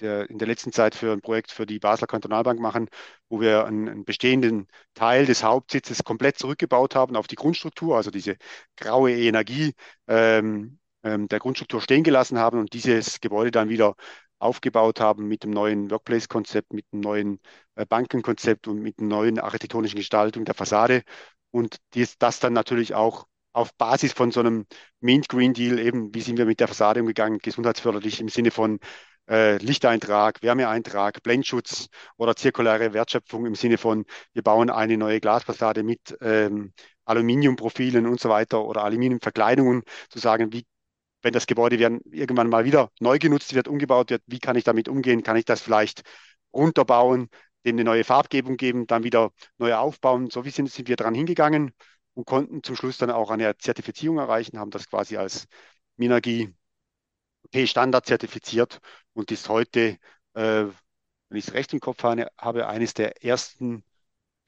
der, 0.00 0.28
in 0.30 0.38
der 0.38 0.48
letzten 0.48 0.72
Zeit 0.72 0.94
für 0.94 1.12
ein 1.12 1.20
Projekt 1.20 1.52
für 1.52 1.66
die 1.66 1.78
Basler 1.78 2.06
Kantonalbank 2.06 2.58
machen, 2.60 2.88
wo 3.28 3.40
wir 3.40 3.66
einen, 3.66 3.88
einen, 3.88 4.04
bestehenden 4.04 4.66
Teil 4.94 5.26
des 5.26 5.44
Hauptsitzes 5.44 6.02
komplett 6.04 6.38
zurückgebaut 6.38 6.94
haben 6.96 7.16
auf 7.16 7.26
die 7.28 7.36
Grundstruktur, 7.36 7.96
also 7.96 8.10
diese 8.10 8.36
graue 8.76 9.12
Energie 9.12 9.74
ähm, 10.08 10.79
ähm, 11.02 11.28
der 11.28 11.38
Grundstruktur 11.38 11.80
stehen 11.80 12.04
gelassen 12.04 12.38
haben 12.38 12.58
und 12.58 12.72
dieses 12.72 13.20
Gebäude 13.20 13.50
dann 13.50 13.68
wieder 13.68 13.94
aufgebaut 14.38 15.00
haben 15.00 15.26
mit 15.28 15.44
dem 15.44 15.50
neuen 15.50 15.90
Workplace-Konzept, 15.90 16.72
mit 16.72 16.86
dem 16.92 17.00
neuen 17.00 17.40
äh, 17.74 17.86
Bankenkonzept 17.86 18.68
und 18.68 18.80
mit 18.80 18.98
der 19.00 19.06
neuen 19.06 19.38
architektonischen 19.38 19.96
Gestaltung 19.96 20.44
der 20.44 20.54
Fassade. 20.54 21.02
Und 21.50 21.76
dies, 21.94 22.16
das 22.18 22.40
dann 22.40 22.52
natürlich 22.52 22.94
auch 22.94 23.26
auf 23.52 23.74
Basis 23.74 24.12
von 24.12 24.30
so 24.30 24.40
einem 24.40 24.66
Mint 25.00 25.28
Green 25.28 25.52
Deal, 25.54 25.78
eben 25.78 26.14
wie 26.14 26.20
sind 26.20 26.38
wir 26.38 26.46
mit 26.46 26.60
der 26.60 26.68
Fassade 26.68 27.00
umgegangen, 27.00 27.38
gesundheitsförderlich 27.38 28.20
im 28.20 28.28
Sinne 28.28 28.50
von 28.50 28.78
äh, 29.28 29.56
Lichteintrag, 29.58 30.42
Wärmeeintrag, 30.42 31.22
Blendschutz 31.22 31.88
oder 32.16 32.36
zirkuläre 32.36 32.92
Wertschöpfung 32.92 33.46
im 33.46 33.54
Sinne 33.54 33.78
von, 33.78 34.04
wir 34.32 34.42
bauen 34.42 34.70
eine 34.70 34.96
neue 34.96 35.20
Glasfassade 35.20 35.82
mit 35.82 36.16
ähm, 36.20 36.72
Aluminiumprofilen 37.04 38.06
und 38.06 38.20
so 38.20 38.28
weiter 38.28 38.64
oder 38.64 38.84
Aluminiumverkleidungen, 38.84 39.82
zu 40.08 40.18
sagen, 40.18 40.52
wie 40.52 40.64
wenn 41.22 41.32
das 41.32 41.46
Gebäude 41.46 41.76
irgendwann 41.76 42.48
mal 42.48 42.64
wieder 42.64 42.90
neu 43.00 43.18
genutzt 43.18 43.54
wird, 43.54 43.68
umgebaut 43.68 44.10
wird, 44.10 44.22
wie 44.26 44.38
kann 44.38 44.56
ich 44.56 44.64
damit 44.64 44.88
umgehen? 44.88 45.22
Kann 45.22 45.36
ich 45.36 45.44
das 45.44 45.60
vielleicht 45.60 46.02
runterbauen, 46.52 47.28
dem 47.64 47.76
eine 47.76 47.84
neue 47.84 48.04
Farbgebung 48.04 48.56
geben, 48.56 48.86
dann 48.86 49.04
wieder 49.04 49.32
neu 49.58 49.74
aufbauen? 49.74 50.30
So 50.30 50.44
wie 50.44 50.50
sind, 50.50 50.70
sind 50.70 50.88
wir 50.88 50.96
dran 50.96 51.14
hingegangen 51.14 51.72
und 52.14 52.26
konnten 52.26 52.62
zum 52.62 52.76
Schluss 52.76 52.98
dann 52.98 53.10
auch 53.10 53.30
eine 53.30 53.56
Zertifizierung 53.58 54.18
erreichen, 54.18 54.58
haben 54.58 54.70
das 54.70 54.88
quasi 54.88 55.16
als 55.16 55.46
Minergie 55.96 56.54
P-Standard 57.50 58.06
zertifiziert 58.06 58.80
und 59.12 59.30
ist 59.30 59.48
heute, 59.48 59.98
äh, 60.34 60.66
wenn 61.28 61.38
ich 61.38 61.48
es 61.48 61.54
recht 61.54 61.72
im 61.72 61.80
Kopf 61.80 62.02
habe, 62.02 62.28
habe, 62.38 62.68
eines 62.68 62.94
der 62.94 63.24
ersten 63.24 63.84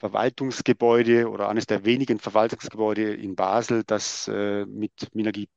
Verwaltungsgebäude 0.00 1.28
oder 1.30 1.48
eines 1.48 1.66
der 1.66 1.85
wenigen 1.85 2.18
Verwaltungsgebäude 2.18 3.14
in 3.14 3.37
Basel, 3.37 3.85
das 3.85 4.28
äh, 4.28 4.66
mit 4.66 4.92
Minergie 5.14 5.48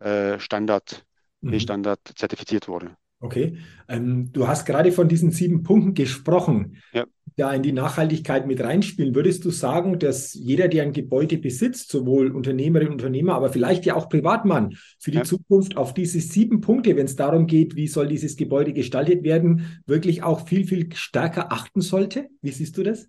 äh, 0.00 0.38
Standard, 0.38 1.04
mhm. 1.40 1.58
standard 1.60 2.00
zertifiziert 2.14 2.68
wurde. 2.68 2.96
Okay. 3.18 3.58
Ähm, 3.88 4.30
du 4.32 4.46
hast 4.46 4.66
gerade 4.66 4.92
von 4.92 5.08
diesen 5.08 5.30
sieben 5.30 5.62
Punkten 5.62 5.94
gesprochen, 5.94 6.76
Ja. 6.92 7.06
da 7.36 7.52
in 7.54 7.62
die 7.62 7.72
Nachhaltigkeit 7.72 8.46
mit 8.46 8.60
reinspielen. 8.60 9.14
Würdest 9.14 9.44
du 9.46 9.50
sagen, 9.50 9.98
dass 9.98 10.34
jeder, 10.34 10.68
der 10.68 10.82
ein 10.82 10.92
Gebäude 10.92 11.38
besitzt, 11.38 11.88
sowohl 11.90 12.30
Unternehmerin, 12.30 12.88
Unternehmer, 12.88 13.34
aber 13.34 13.48
vielleicht 13.50 13.86
ja 13.86 13.94
auch 13.94 14.10
Privatmann, 14.10 14.76
für 14.98 15.12
die 15.12 15.18
Ja. 15.18 15.24
Zukunft 15.24 15.78
auf 15.78 15.94
diese 15.94 16.20
sieben 16.20 16.60
Punkte, 16.60 16.94
wenn 16.96 17.06
es 17.06 17.16
darum 17.16 17.46
geht, 17.46 17.74
wie 17.74 17.88
soll 17.88 18.06
dieses 18.08 18.36
Gebäude 18.36 18.74
gestaltet 18.74 19.24
werden, 19.24 19.80
wirklich 19.86 20.22
auch 20.22 20.46
viel, 20.46 20.66
viel 20.66 20.94
stärker 20.94 21.52
achten 21.52 21.80
sollte? 21.80 22.28
Wie 22.42 22.52
siehst 22.52 22.76
du 22.76 22.82
das? 22.82 23.08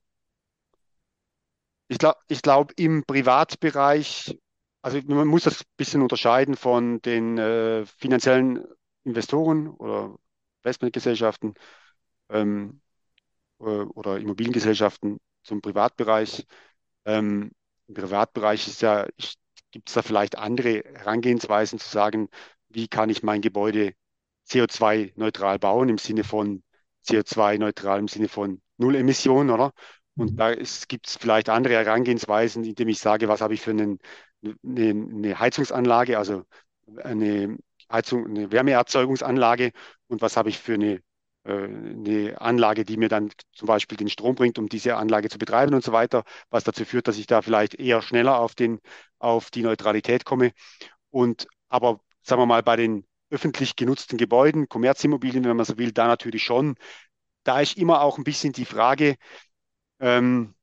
Ich 1.89 1.97
glaube, 1.97 2.17
ich 2.29 2.41
glaub, 2.41 2.71
im 2.77 3.03
Privatbereich, 3.05 4.37
also 4.81 4.99
man 5.07 5.27
muss 5.27 5.43
das 5.43 5.61
ein 5.61 5.65
bisschen 5.77 6.01
unterscheiden 6.01 6.55
von 6.55 7.01
den 7.01 7.37
äh, 7.37 7.85
finanziellen 7.85 8.65
Investoren 9.03 9.67
oder 9.69 10.17
Investmentgesellschaften 10.63 11.55
ähm, 12.29 12.81
äh, 13.59 13.63
oder 13.63 14.17
Immobiliengesellschaften 14.19 15.19
zum 15.43 15.61
Privatbereich. 15.61 16.45
Ähm, 17.05 17.51
im 17.87 17.95
Privatbereich 17.95 18.67
ist 18.67 18.81
ja, 18.81 19.07
gibt 19.71 19.89
es 19.89 19.95
da 19.95 20.01
vielleicht 20.01 20.37
andere 20.37 20.83
Herangehensweisen 20.95 21.79
zu 21.79 21.89
sagen, 21.89 22.29
wie 22.69 22.87
kann 22.87 23.09
ich 23.09 23.23
mein 23.23 23.41
Gebäude 23.41 23.93
CO2-neutral 24.45 25.59
bauen 25.59 25.89
im 25.89 25.97
Sinne 25.97 26.23
von 26.23 26.63
CO2-neutral 27.03 27.99
im 27.99 28.07
Sinne 28.07 28.29
von 28.29 28.61
Null 28.77 28.95
Emissionen, 28.95 29.49
oder? 29.49 29.73
Und 30.17 30.33
Mhm. 30.33 30.37
da 30.37 30.55
gibt 30.87 31.07
es 31.07 31.17
vielleicht 31.17 31.49
andere 31.49 31.75
Herangehensweisen, 31.75 32.63
indem 32.63 32.87
ich 32.89 32.99
sage, 32.99 33.27
was 33.27 33.41
habe 33.41 33.53
ich 33.53 33.61
für 33.61 33.71
einen, 33.71 33.99
eine, 34.43 34.89
eine 34.89 35.39
Heizungsanlage, 35.39 36.17
also 36.17 36.43
eine 37.03 37.57
Heizung, 37.91 38.25
eine 38.27 38.51
Wärmeerzeugungsanlage 38.51 39.71
und 40.07 40.21
was 40.21 40.37
habe 40.37 40.49
ich 40.49 40.59
für 40.59 40.75
eine, 40.75 41.01
äh, 41.43 41.51
eine 41.65 42.41
Anlage, 42.41 42.85
die 42.85 42.97
mir 42.97 43.09
dann 43.09 43.31
zum 43.53 43.67
Beispiel 43.67 43.97
den 43.97 44.09
Strom 44.09 44.35
bringt, 44.35 44.59
um 44.59 44.69
diese 44.69 44.95
Anlage 44.97 45.29
zu 45.29 45.37
betreiben 45.37 45.73
und 45.73 45.83
so 45.83 45.91
weiter, 45.91 46.23
was 46.49 46.63
dazu 46.63 46.85
führt, 46.85 47.07
dass 47.07 47.17
ich 47.17 47.27
da 47.27 47.41
vielleicht 47.41 47.75
eher 47.75 48.01
schneller 48.01 48.39
auf 48.39 48.55
den, 48.55 48.79
auf 49.19 49.51
die 49.51 49.63
Neutralität 49.63 50.25
komme. 50.25 50.51
Und 51.09 51.47
aber 51.69 52.01
sagen 52.23 52.41
wir 52.41 52.45
mal, 52.45 52.63
bei 52.63 52.75
den 52.75 53.05
öffentlich 53.29 53.75
genutzten 53.75 54.17
Gebäuden, 54.17 54.69
Kommerzimmobilien, 54.69 55.43
wenn 55.45 55.57
man 55.57 55.65
so 55.65 55.77
will, 55.77 55.91
da 55.91 56.07
natürlich 56.07 56.43
schon. 56.43 56.75
Da 57.43 57.61
ist 57.61 57.77
immer 57.77 58.01
auch 58.01 58.17
ein 58.17 58.23
bisschen 58.23 58.53
die 58.53 58.65
Frage, 58.65 59.15
ähm, 59.99 60.55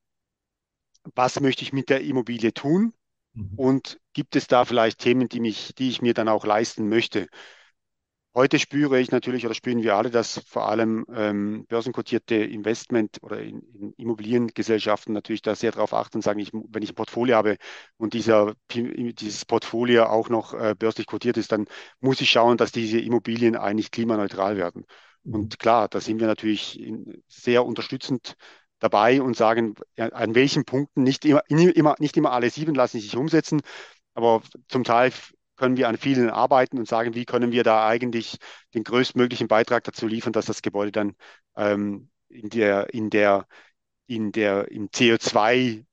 was 1.14 1.40
möchte 1.40 1.62
ich 1.62 1.72
mit 1.72 1.88
der 1.88 2.02
Immobilie 2.02 2.52
tun? 2.52 2.92
Mhm. 3.34 3.52
Und 3.56 4.00
gibt 4.12 4.36
es 4.36 4.46
da 4.46 4.64
vielleicht 4.64 4.98
Themen, 5.00 5.28
die 5.28 5.40
mich, 5.40 5.74
die 5.74 5.88
ich 5.88 6.02
mir 6.02 6.14
dann 6.14 6.28
auch 6.28 6.44
leisten 6.44 6.88
möchte? 6.88 7.26
Heute 8.36 8.58
spüre 8.58 8.98
ich 8.98 9.12
natürlich 9.12 9.46
oder 9.46 9.54
spüren 9.54 9.84
wir 9.84 9.94
alle, 9.94 10.10
dass 10.10 10.40
vor 10.48 10.68
allem 10.68 11.06
ähm, 11.14 11.66
börsenkotierte 11.68 12.34
Investment- 12.34 13.18
oder 13.22 13.40
in, 13.40 13.60
in 13.74 13.92
Immobiliengesellschaften 13.92 15.14
natürlich 15.14 15.40
da 15.40 15.54
sehr 15.54 15.70
darauf 15.70 15.94
achten 15.94 16.16
und 16.16 16.22
sagen, 16.22 16.40
ich, 16.40 16.50
wenn 16.52 16.82
ich 16.82 16.90
ein 16.90 16.94
Portfolio 16.96 17.36
habe 17.36 17.58
und 17.96 18.12
dieser, 18.12 18.54
dieses 18.72 19.44
Portfolio 19.44 20.06
auch 20.06 20.30
noch 20.30 20.52
äh, 20.52 20.74
börslich 20.76 21.06
kotiert 21.06 21.36
ist, 21.36 21.52
dann 21.52 21.66
muss 22.00 22.20
ich 22.20 22.28
schauen, 22.28 22.56
dass 22.56 22.72
diese 22.72 22.98
Immobilien 22.98 23.54
eigentlich 23.54 23.92
klimaneutral 23.92 24.56
werden. 24.56 24.84
Mhm. 25.22 25.34
Und 25.34 25.58
klar, 25.60 25.88
da 25.88 26.00
sind 26.00 26.18
wir 26.18 26.26
natürlich 26.26 26.80
in, 26.80 27.22
sehr 27.28 27.64
unterstützend 27.64 28.34
dabei 28.84 29.22
und 29.22 29.34
sagen, 29.34 29.74
an 29.96 30.34
welchen 30.34 30.64
Punkten 30.64 31.02
nicht 31.02 31.24
immer, 31.24 31.42
immer, 31.48 31.96
nicht 31.98 32.16
immer 32.16 32.32
alle 32.32 32.50
sieben 32.50 32.74
lassen 32.74 33.00
sich 33.00 33.16
umsetzen, 33.16 33.62
aber 34.12 34.42
zum 34.68 34.84
Teil 34.84 35.10
können 35.56 35.76
wir 35.78 35.88
an 35.88 35.96
vielen 35.96 36.28
arbeiten 36.28 36.78
und 36.78 36.86
sagen, 36.86 37.14
wie 37.14 37.24
können 37.24 37.50
wir 37.50 37.64
da 37.64 37.86
eigentlich 37.86 38.36
den 38.74 38.84
größtmöglichen 38.84 39.48
Beitrag 39.48 39.84
dazu 39.84 40.06
liefern, 40.06 40.32
dass 40.32 40.46
das 40.46 40.62
Gebäude 40.62 40.92
dann 40.92 41.14
ähm, 41.56 42.10
in 42.28 42.50
der, 42.50 42.92
in 42.92 43.08
der, 43.08 43.46
in 44.06 44.32
der, 44.32 44.70
im 44.70 44.90
CO2 44.90 45.84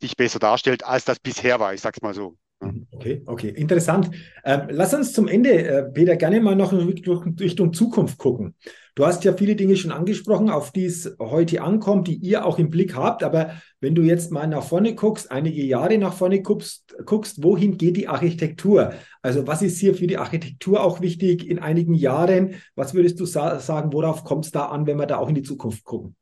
sich 0.00 0.16
besser 0.16 0.38
darstellt, 0.38 0.84
als 0.84 1.04
das 1.04 1.18
bisher 1.18 1.60
war. 1.60 1.74
Ich 1.74 1.82
sag's 1.82 2.00
mal 2.00 2.14
so. 2.14 2.36
Mhm. 2.60 2.86
Okay, 2.92 3.22
okay, 3.26 3.48
interessant. 3.48 4.10
Ähm, 4.44 4.68
lass 4.70 4.94
uns 4.94 5.12
zum 5.12 5.28
Ende, 5.28 5.50
äh, 5.50 5.82
Peter, 5.90 6.16
gerne 6.16 6.40
mal 6.40 6.56
noch 6.56 6.72
in 6.72 6.88
Richtung 6.88 7.72
Zukunft 7.74 8.16
gucken. 8.18 8.54
Du 8.94 9.06
hast 9.06 9.24
ja 9.24 9.32
viele 9.32 9.56
Dinge 9.56 9.76
schon 9.76 9.92
angesprochen, 9.92 10.50
auf 10.50 10.72
die 10.72 10.84
es 10.84 11.16
heute 11.18 11.62
ankommt, 11.62 12.08
die 12.08 12.16
ihr 12.16 12.44
auch 12.44 12.58
im 12.58 12.70
Blick 12.70 12.94
habt. 12.94 13.22
Aber 13.22 13.52
wenn 13.80 13.94
du 13.94 14.02
jetzt 14.02 14.32
mal 14.32 14.46
nach 14.46 14.62
vorne 14.62 14.94
guckst, 14.94 15.30
einige 15.30 15.62
Jahre 15.62 15.98
nach 15.98 16.14
vorne 16.14 16.42
guckst, 16.42 16.96
guckst, 17.04 17.42
wohin 17.42 17.78
geht 17.78 17.96
die 17.96 18.08
Architektur? 18.08 18.94
Also 19.22 19.46
was 19.46 19.62
ist 19.62 19.78
hier 19.78 19.94
für 19.94 20.06
die 20.06 20.18
Architektur 20.18 20.82
auch 20.82 21.00
wichtig 21.00 21.48
in 21.48 21.58
einigen 21.58 21.94
Jahren? 21.94 22.56
Was 22.74 22.94
würdest 22.94 23.20
du 23.20 23.26
sa 23.26 23.58
sagen, 23.60 23.92
worauf 23.92 24.24
kommt 24.24 24.44
es 24.46 24.50
da 24.50 24.66
an, 24.66 24.86
wenn 24.86 24.98
wir 24.98 25.06
da 25.06 25.18
auch 25.18 25.28
in 25.28 25.34
die 25.34 25.42
Zukunft 25.42 25.84
gucken? 25.84 26.16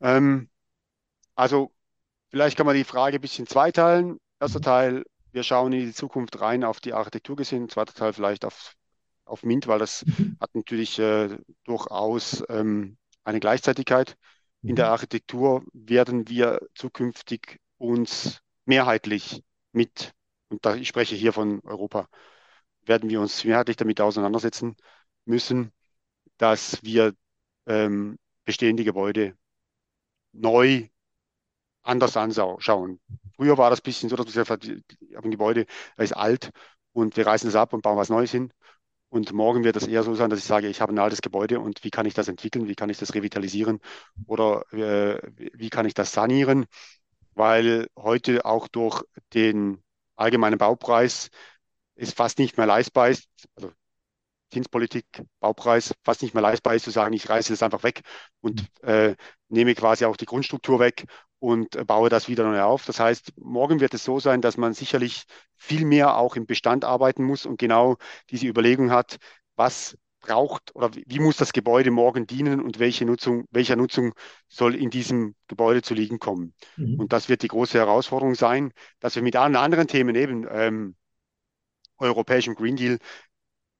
Ähm, 0.00 0.48
also 1.34 1.72
Vielleicht 2.36 2.58
kann 2.58 2.66
man 2.66 2.76
die 2.76 2.84
Frage 2.84 3.16
ein 3.16 3.22
bisschen 3.22 3.46
zweiteilen. 3.46 4.18
Erster 4.40 4.60
Teil, 4.60 5.04
wir 5.32 5.42
schauen 5.42 5.72
in 5.72 5.86
die 5.86 5.94
Zukunft 5.94 6.38
rein 6.38 6.64
auf 6.64 6.80
die 6.80 6.92
Architektur 6.92 7.34
gesehen. 7.34 7.70
Zweiter 7.70 7.94
Teil 7.94 8.12
vielleicht 8.12 8.44
auf, 8.44 8.74
auf 9.26 9.44
Mint, 9.44 9.66
weil 9.68 9.78
das 9.80 10.06
Mhm. 10.06 10.36
hat 10.40 10.54
natürlich 10.54 10.98
äh, 11.00 11.38
durchaus 11.64 12.44
ähm, 12.48 12.98
eine 13.24 13.40
Gleichzeitigkeit. 13.40 14.16
In 14.66 14.76
der 14.76 14.88
Mhm. 14.88 14.90
Architektur 14.90 15.64
werden 15.72 16.28
wir 16.28 16.60
zukünftig 16.74 17.60
uns 17.78 18.40
mehrheitlich 18.66 19.44
mit, 19.72 20.14
und 20.50 20.64
da, 20.66 20.74
ich 20.76 20.88
spreche 20.88 21.16
hier 21.16 21.32
von 21.32 21.60
Europa, 21.64 22.08
werden 22.82 23.10
wir 23.10 23.20
uns 23.20 23.44
mehrheitlich 23.44 23.76
damit 23.76 24.00
auseinandersetzen 24.00 24.76
müssen, 25.24 25.72
dass 26.38 26.82
wir 26.84 27.14
ähm, 27.66 28.18
bestehende 28.44 28.84
Gebäude 28.84 29.36
neu 30.32 30.88
anders 31.82 32.16
anschauen. 32.16 33.00
Früher 33.36 33.58
war 33.58 33.70
das 33.70 33.80
ein 33.80 33.84
bisschen 33.84 34.08
so, 34.08 34.16
dass 34.16 34.26
man 34.26 34.32
gesagt 34.34 34.50
hat, 34.50 34.64
ich 34.64 35.16
habe 35.16 35.28
ein 35.28 35.30
Gebäude, 35.30 35.66
das 35.96 36.06
ist 36.10 36.16
alt 36.16 36.50
und 36.92 37.16
wir 37.16 37.26
reißen 37.26 37.48
es 37.48 37.56
ab 37.56 37.72
und 37.72 37.82
bauen 37.82 37.96
was 37.98 38.08
Neues 38.08 38.30
hin. 38.30 38.52
Und 39.08 39.32
morgen 39.32 39.64
wird 39.64 39.76
das 39.76 39.86
eher 39.86 40.02
so 40.02 40.14
sein, 40.14 40.30
dass 40.30 40.40
ich 40.40 40.44
sage, 40.44 40.68
ich 40.68 40.80
habe 40.80 40.92
ein 40.92 40.98
altes 40.98 41.22
Gebäude 41.22 41.60
und 41.60 41.84
wie 41.84 41.90
kann 41.90 42.06
ich 42.06 42.14
das 42.14 42.28
entwickeln, 42.28 42.68
wie 42.68 42.74
kann 42.74 42.90
ich 42.90 42.98
das 42.98 43.14
revitalisieren? 43.14 43.80
Oder 44.26 44.64
äh, 44.72 45.20
wie 45.54 45.70
kann 45.70 45.86
ich 45.86 45.94
das 45.94 46.12
sanieren, 46.12 46.66
weil 47.34 47.88
heute 47.96 48.44
auch 48.44 48.68
durch 48.68 49.02
den 49.34 49.82
allgemeinen 50.16 50.58
Baupreis 50.58 51.30
es 51.94 52.12
fast 52.12 52.38
nicht 52.38 52.56
mehr 52.56 52.66
leistbar 52.66 53.10
ist, 53.10 53.28
also 53.56 53.72
Zinspolitik, 54.52 55.06
Baupreis, 55.40 55.94
fast 56.04 56.22
nicht 56.22 56.34
mehr 56.34 56.42
leistbar 56.42 56.74
ist, 56.74 56.84
zu 56.84 56.90
sagen, 56.90 57.12
ich 57.14 57.28
reiße 57.28 57.52
das 57.52 57.62
einfach 57.62 57.82
weg 57.82 58.02
und 58.40 58.66
äh, 58.82 59.16
nehme 59.48 59.74
quasi 59.74 60.04
auch 60.04 60.16
die 60.16 60.26
Grundstruktur 60.26 60.78
weg 60.80 61.04
und 61.46 61.86
baue 61.86 62.08
das 62.08 62.26
wieder 62.26 62.42
neu 62.42 62.60
auf. 62.62 62.86
Das 62.86 62.98
heißt, 62.98 63.34
morgen 63.38 63.78
wird 63.78 63.94
es 63.94 64.02
so 64.02 64.18
sein, 64.18 64.40
dass 64.40 64.56
man 64.56 64.74
sicherlich 64.74 65.26
viel 65.54 65.84
mehr 65.84 66.16
auch 66.16 66.34
im 66.34 66.44
Bestand 66.44 66.84
arbeiten 66.84 67.22
muss 67.22 67.46
und 67.46 67.56
genau 67.60 67.98
diese 68.30 68.48
Überlegung 68.48 68.90
hat, 68.90 69.18
was 69.54 69.96
braucht 70.18 70.74
oder 70.74 70.92
wie, 70.96 71.04
wie 71.06 71.20
muss 71.20 71.36
das 71.36 71.52
Gebäude 71.52 71.92
morgen 71.92 72.26
dienen 72.26 72.60
und 72.60 72.80
welche 72.80 73.04
Nutzung, 73.04 73.44
welcher 73.52 73.76
Nutzung 73.76 74.12
soll 74.48 74.74
in 74.74 74.90
diesem 74.90 75.36
Gebäude 75.46 75.82
zu 75.82 75.94
liegen 75.94 76.18
kommen. 76.18 76.52
Mhm. 76.76 76.98
Und 76.98 77.12
das 77.12 77.28
wird 77.28 77.42
die 77.42 77.48
große 77.48 77.78
Herausforderung 77.78 78.34
sein, 78.34 78.72
dass 78.98 79.14
wir 79.14 79.22
mit 79.22 79.36
allen 79.36 79.54
anderen 79.54 79.86
Themen 79.86 80.16
eben 80.16 80.48
ähm, 80.50 80.96
europäischem 81.98 82.56
Green 82.56 82.74
Deal 82.74 82.98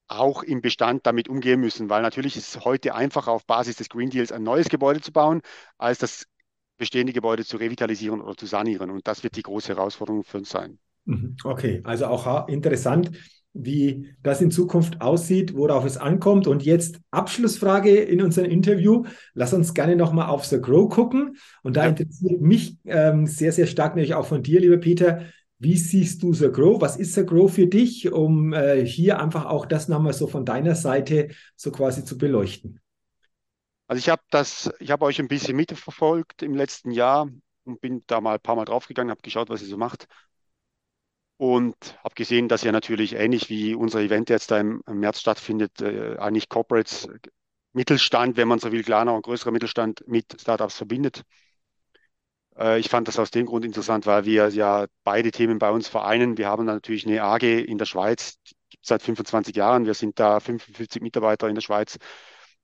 auch 0.07 0.45
im 0.45 0.61
Bestand 0.61 1.05
damit 1.05 1.29
umgehen 1.29 1.59
müssen, 1.59 1.91
weil 1.91 2.03
natürlich 2.03 2.37
ist 2.37 2.55
es 2.55 2.65
heute 2.65 2.95
einfacher 2.95 3.33
auf 3.33 3.45
Basis 3.45 3.75
des 3.75 3.89
Green 3.89 4.11
Deals 4.11 4.31
ein 4.31 4.45
neues 4.45 4.69
Gebäude 4.69 5.01
zu 5.01 5.11
bauen, 5.11 5.43
als 5.79 5.99
das 5.99 6.29
bestehende 6.77 7.13
Gebäude 7.13 7.45
zu 7.45 7.57
revitalisieren 7.57 8.21
oder 8.21 8.37
zu 8.37 8.47
sanieren. 8.47 8.91
Und 8.91 9.07
das 9.07 9.23
wird 9.23 9.37
die 9.37 9.43
große 9.43 9.69
Herausforderung 9.75 10.25
für 10.25 10.39
uns 10.39 10.51
sein. 10.51 10.79
Mhm. 11.05 11.37
Okay, 11.45 11.81
also 11.85 12.07
auch 12.07 12.49
interessant, 12.49 13.11
wie 13.53 14.11
das 14.23 14.43
in 14.43 14.51
Zukunft 14.51 15.01
aussieht, 15.01 15.55
worauf 15.55 15.85
es 15.85 15.97
ankommt. 15.97 16.47
Und 16.47 16.65
jetzt 16.65 17.01
Abschlussfrage 17.11 17.97
in 17.97 18.21
unserem 18.21 18.51
Interview. 18.51 19.05
Lass 19.35 19.55
uns 19.55 19.73
gerne 19.73 19.97
nochmal 19.97 20.29
auf 20.29 20.45
The 20.45 20.61
Grow 20.61 20.89
gucken. 20.91 21.37
Und 21.63 21.77
da 21.77 21.85
Ja. 21.85 21.89
interessiert 21.91 22.41
mich 22.41 22.77
ähm, 22.85 23.27
sehr, 23.27 23.53
sehr 23.53 23.67
stark, 23.67 23.95
nämlich 23.95 24.15
auch 24.15 24.27
von 24.27 24.43
dir, 24.43 24.61
lieber 24.61 24.77
Peter, 24.79 25.23
wie 25.59 25.77
siehst 25.77 26.23
du 26.23 26.35
The 26.35 26.51
Grow? 26.51 26.83
Was 26.83 26.97
ist 26.99 27.15
The 27.15 27.25
Grow 27.25 27.51
für 27.51 27.67
dich, 27.67 28.13
um 28.13 28.53
äh, 28.53 28.85
hier 28.85 29.21
einfach 29.23 29.47
auch 29.47 29.65
das 29.65 29.89
nochmal 29.89 30.13
so 30.13 30.27
von 30.27 30.45
deiner 30.45 30.75
Seite 30.75 31.29
so 31.57 31.71
quasi 31.71 32.05
zu 32.05 32.19
beleuchten? 32.19 32.81
Also 33.89 33.99
ich 34.01 34.09
habe 34.09 34.23
das, 34.31 34.71
ich 34.81 34.91
habe 34.91 35.05
euch 35.05 35.21
ein 35.21 35.29
bisschen 35.29 35.57
mitverfolgt 35.57 36.43
im 36.43 36.55
letzten 36.55 36.91
Jahr 36.91 37.29
und 37.65 37.81
bin 37.81 38.03
da 38.07 38.21
mal 38.21 38.35
ein 38.35 38.41
paar 38.41 38.57
Mal 38.57 38.65
draufgegangen, 38.65 39.11
habe 39.11 39.23
geschaut, 39.23 39.49
was 39.49 39.63
ihr 39.63 39.69
so 39.69 39.77
macht 39.77 40.07
und 41.39 41.99
habe 42.03 42.15
gesehen, 42.15 42.49
dass 42.49 42.65
ihr 42.65 42.73
natürlich 42.73 43.15
ähnlich 43.15 43.51
wie 43.51 43.75
unser 43.75 44.01
Event 44.01 44.31
jetzt 44.31 44.51
da 44.51 44.59
im, 44.59 44.83
März 44.87 45.21
stattfindet, 45.21 45.81
äh, 45.83 46.17
eigentlich 46.19 46.49
Corporates, 46.49 47.09
Mittelstand, 47.73 48.37
wenn 48.37 48.49
man 48.49 48.59
so 48.59 48.73
will, 48.73 48.83
kleiner 48.83 49.15
und 49.15 49.23
größerer 49.23 49.51
Mittelstand 49.51 50.07
mit 50.09 50.41
Startups 50.41 50.77
verbindet. 50.77 51.25
Äh, 52.57 52.79
ich 52.81 52.89
fand 52.89 53.09
das 53.09 53.19
aus 53.19 53.31
dem 53.31 53.47
Grund 53.47 53.65
interessant, 53.65 54.07
weil 54.07 54.25
wir 54.25 54.49
ja 54.49 54.87
beide 55.05 55.31
Themen 55.31 55.59
bei 55.59 55.71
uns 55.71 55.89
vereinen. 55.89 56.39
Wir 56.39 56.49
haben 56.49 56.65
natürlich 56.65 57.07
eine 57.07 57.23
AG 57.23 57.43
in 57.43 57.79
der 57.79 57.85
Schweiz, 57.87 58.39
gibt 58.71 58.87
seit 58.87 59.03
25 59.03 59.55
Jahren. 59.57 59.85
Wir 59.87 59.95
sind 59.95 60.19
da 60.19 60.41
55 60.41 61.03
Mitarbeiter 61.03 61.49
in 61.49 61.55
der 61.55 61.63
Schweiz 61.63 61.99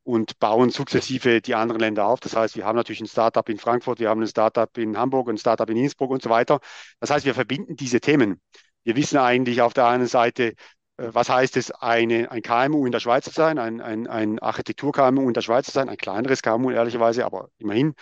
und 0.05 0.39
bauen 0.39 0.71
sukzessive 0.71 1.41
die 1.41 1.55
anderen 1.55 1.81
Länder 1.81 2.07
auf. 2.07 2.21
Das 2.21 2.35
heißt, 2.35 2.57
wir 2.57 2.65
haben 2.65 2.77
natürlich 2.77 3.01
ein 3.01 3.07
Startup 3.07 3.49
in 3.49 3.59
Frankfurt, 3.59 4.01
wir 4.01 4.09
haben 4.09 4.21
ein 4.21 4.27
Startup 4.29 4.77
in 4.79 4.97
Hamburg, 4.97 5.29
ein 5.29 5.39
Startup 5.39 5.69
in 5.71 5.77
Innsbruck 5.77 6.11
und 6.11 6.23
so 6.23 6.31
weiter. 6.31 6.61
Das 7.01 7.11
heißt, 7.11 7.25
wir 7.25 7.35
verbinden 7.35 7.77
diese 7.77 8.01
Themen. 8.01 8.41
Wir 8.85 8.97
wissen 8.97 9.19
eigentlich 9.19 9.63
auf 9.63 9.75
der 9.75 9.87
einen 9.87 10.07
Seite, 10.07 10.55
äh, 10.97 11.11
was 11.13 11.29
heißt 11.29 11.57
es, 11.57 11.71
eine, 11.71 12.31
ein 12.31 12.43
KMU 12.43 12.87
in 12.87 12.93
der 12.93 13.01
Schweiz 13.01 13.25
zu 13.25 13.31
sein, 13.31 13.59
ein, 13.59 13.81
ein, 13.81 14.07
ein 14.07 14.39
Architektur-KMU 14.39 15.29
in 15.29 15.35
der 15.35 15.43
Schweiz 15.43 15.67
zu 15.67 15.73
sein, 15.73 15.89
ein 15.89 15.97
kleineres 15.97 16.43
KMU 16.43 16.71
ehrlicherweise, 16.71 17.25
aber 17.25 17.51
immerhin. 17.59 17.95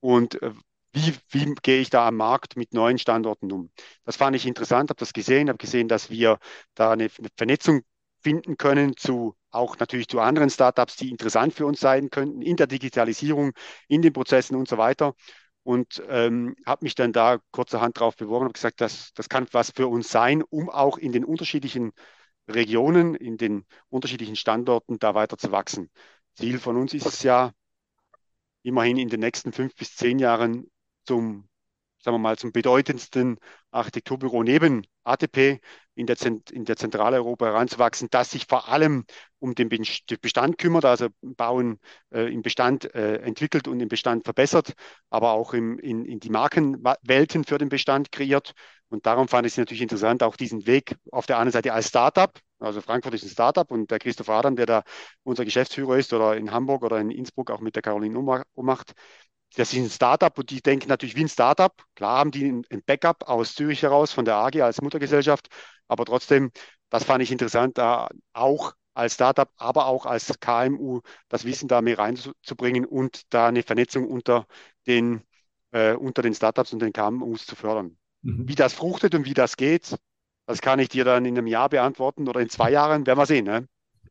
Und 0.00 0.40
äh, 0.42 0.52
wie, 0.92 1.14
wie 1.30 1.54
gehe 1.62 1.80
ich 1.80 1.90
da 1.90 2.08
am 2.08 2.16
Markt 2.16 2.56
mit 2.56 2.74
neuen 2.74 2.98
Standorten 2.98 3.52
um? 3.52 3.70
Das 4.04 4.16
fand 4.16 4.34
ich 4.36 4.46
interessant, 4.46 4.90
habe 4.90 4.98
das 4.98 5.12
gesehen, 5.12 5.48
habe 5.48 5.58
gesehen, 5.58 5.88
dass 5.88 6.10
wir 6.10 6.38
da 6.74 6.92
eine, 6.92 7.04
eine 7.18 7.28
Vernetzung 7.36 7.82
finden 8.22 8.56
können 8.56 8.96
zu 8.96 9.36
auch 9.50 9.78
natürlich 9.78 10.08
zu 10.08 10.20
anderen 10.20 10.50
Startups, 10.50 10.96
die 10.96 11.10
interessant 11.10 11.54
für 11.54 11.66
uns 11.66 11.80
sein 11.80 12.10
könnten, 12.10 12.42
in 12.42 12.56
der 12.56 12.66
Digitalisierung, 12.66 13.52
in 13.88 14.02
den 14.02 14.12
Prozessen 14.12 14.56
und 14.56 14.68
so 14.68 14.78
weiter. 14.78 15.14
Und 15.62 16.02
ähm, 16.08 16.56
habe 16.64 16.84
mich 16.84 16.94
dann 16.94 17.12
da 17.12 17.38
kurzerhand 17.50 17.98
drauf 17.98 18.16
beworben 18.16 18.46
und 18.46 18.54
gesagt, 18.54 18.80
das, 18.80 19.12
das 19.14 19.28
kann 19.28 19.46
was 19.52 19.72
für 19.72 19.88
uns 19.88 20.08
sein, 20.08 20.42
um 20.42 20.70
auch 20.70 20.98
in 20.98 21.12
den 21.12 21.24
unterschiedlichen 21.24 21.92
Regionen, 22.48 23.14
in 23.14 23.36
den 23.36 23.66
unterschiedlichen 23.88 24.36
Standorten 24.36 24.98
da 24.98 25.14
weiter 25.14 25.36
zu 25.36 25.52
wachsen. 25.52 25.90
Ziel 26.34 26.58
von 26.58 26.76
uns 26.76 26.94
ist 26.94 27.06
es 27.06 27.22
ja, 27.22 27.52
immerhin 28.62 28.98
in 28.98 29.08
den 29.08 29.20
nächsten 29.20 29.52
fünf 29.52 29.74
bis 29.74 29.96
zehn 29.96 30.18
Jahren 30.18 30.70
zum, 31.06 31.48
sagen 31.98 32.14
wir 32.14 32.18
mal, 32.18 32.38
zum 32.38 32.52
bedeutendsten 32.52 33.38
Architekturbüro 33.70 34.42
neben 34.42 34.86
ATP 35.04 35.60
in 35.94 36.06
der, 36.06 36.16
in 36.52 36.64
der 36.64 36.76
Zentraleuropa 36.76 37.46
heranzuwachsen, 37.46 38.08
das 38.10 38.30
sich 38.30 38.46
vor 38.46 38.68
allem 38.68 39.04
um 39.38 39.54
den 39.54 39.68
Bestand 39.68 40.58
kümmert, 40.58 40.84
also 40.84 41.08
Bauen 41.20 41.78
äh, 42.10 42.32
im 42.32 42.42
Bestand 42.42 42.94
äh, 42.94 43.16
entwickelt 43.16 43.68
und 43.68 43.80
im 43.80 43.88
Bestand 43.88 44.24
verbessert, 44.24 44.74
aber 45.10 45.32
auch 45.32 45.52
im, 45.54 45.78
in, 45.78 46.04
in 46.04 46.20
die 46.20 46.30
Markenwelten 46.30 47.44
für 47.44 47.58
den 47.58 47.68
Bestand 47.68 48.12
kreiert. 48.12 48.52
Und 48.88 49.06
darum 49.06 49.28
fand 49.28 49.46
ich 49.46 49.52
es 49.52 49.58
natürlich 49.58 49.82
interessant, 49.82 50.22
auch 50.22 50.36
diesen 50.36 50.66
Weg 50.66 50.96
auf 51.12 51.26
der 51.26 51.38
einen 51.38 51.52
Seite 51.52 51.72
als 51.72 51.88
Startup, 51.88 52.32
also 52.60 52.82
Frankfurt 52.82 53.14
ist 53.14 53.24
ein 53.24 53.30
Startup 53.30 53.70
und 53.70 53.90
der 53.90 53.98
Christoph 53.98 54.28
Adam, 54.28 54.54
der 54.54 54.66
da 54.66 54.82
unser 55.22 55.44
Geschäftsführer 55.44 55.96
ist, 55.96 56.12
oder 56.12 56.36
in 56.36 56.50
Hamburg 56.52 56.82
oder 56.82 57.00
in 57.00 57.10
Innsbruck 57.10 57.50
auch 57.50 57.60
mit 57.60 57.74
der 57.74 57.82
Caroline 57.82 58.44
Umacht, 58.54 58.92
das 59.56 59.72
ist 59.72 59.78
ein 59.78 59.90
Startup 59.90 60.36
und 60.38 60.50
die 60.50 60.62
denken 60.62 60.88
natürlich 60.88 61.16
wie 61.16 61.24
ein 61.24 61.28
Startup. 61.28 61.74
Klar 61.94 62.18
haben 62.18 62.30
die 62.30 62.44
ein 62.48 62.82
Backup 62.86 63.28
aus 63.28 63.54
Zürich 63.54 63.82
heraus 63.82 64.12
von 64.12 64.24
der 64.24 64.36
AG 64.36 64.60
als 64.62 64.80
Muttergesellschaft, 64.80 65.48
aber 65.88 66.04
trotzdem, 66.04 66.50
das 66.88 67.04
fand 67.04 67.22
ich 67.22 67.32
interessant, 67.32 67.78
da 67.78 68.08
auch 68.32 68.74
als 68.94 69.14
Startup, 69.14 69.50
aber 69.56 69.86
auch 69.86 70.06
als 70.06 70.32
KMU 70.40 71.00
das 71.28 71.44
Wissen 71.44 71.68
da 71.68 71.80
mehr 71.80 71.98
reinzubringen 71.98 72.84
und 72.84 73.32
da 73.32 73.48
eine 73.48 73.62
Vernetzung 73.62 74.06
unter 74.08 74.46
den, 74.86 75.22
äh, 75.72 75.94
unter 75.94 76.22
den 76.22 76.34
Startups 76.34 76.72
und 76.72 76.80
den 76.80 76.92
KMUs 76.92 77.46
zu 77.46 77.56
fördern. 77.56 77.96
Mhm. 78.22 78.48
Wie 78.48 78.54
das 78.54 78.74
fruchtet 78.74 79.14
und 79.14 79.26
wie 79.26 79.34
das 79.34 79.56
geht, 79.56 79.96
das 80.46 80.60
kann 80.60 80.78
ich 80.80 80.88
dir 80.88 81.04
dann 81.04 81.24
in 81.24 81.38
einem 81.38 81.46
Jahr 81.46 81.68
beantworten 81.68 82.28
oder 82.28 82.40
in 82.40 82.50
zwei 82.50 82.70
Jahren, 82.70 83.06
werden 83.06 83.18
wir 83.18 83.26
sehen. 83.26 83.44
Ne? 83.44 83.68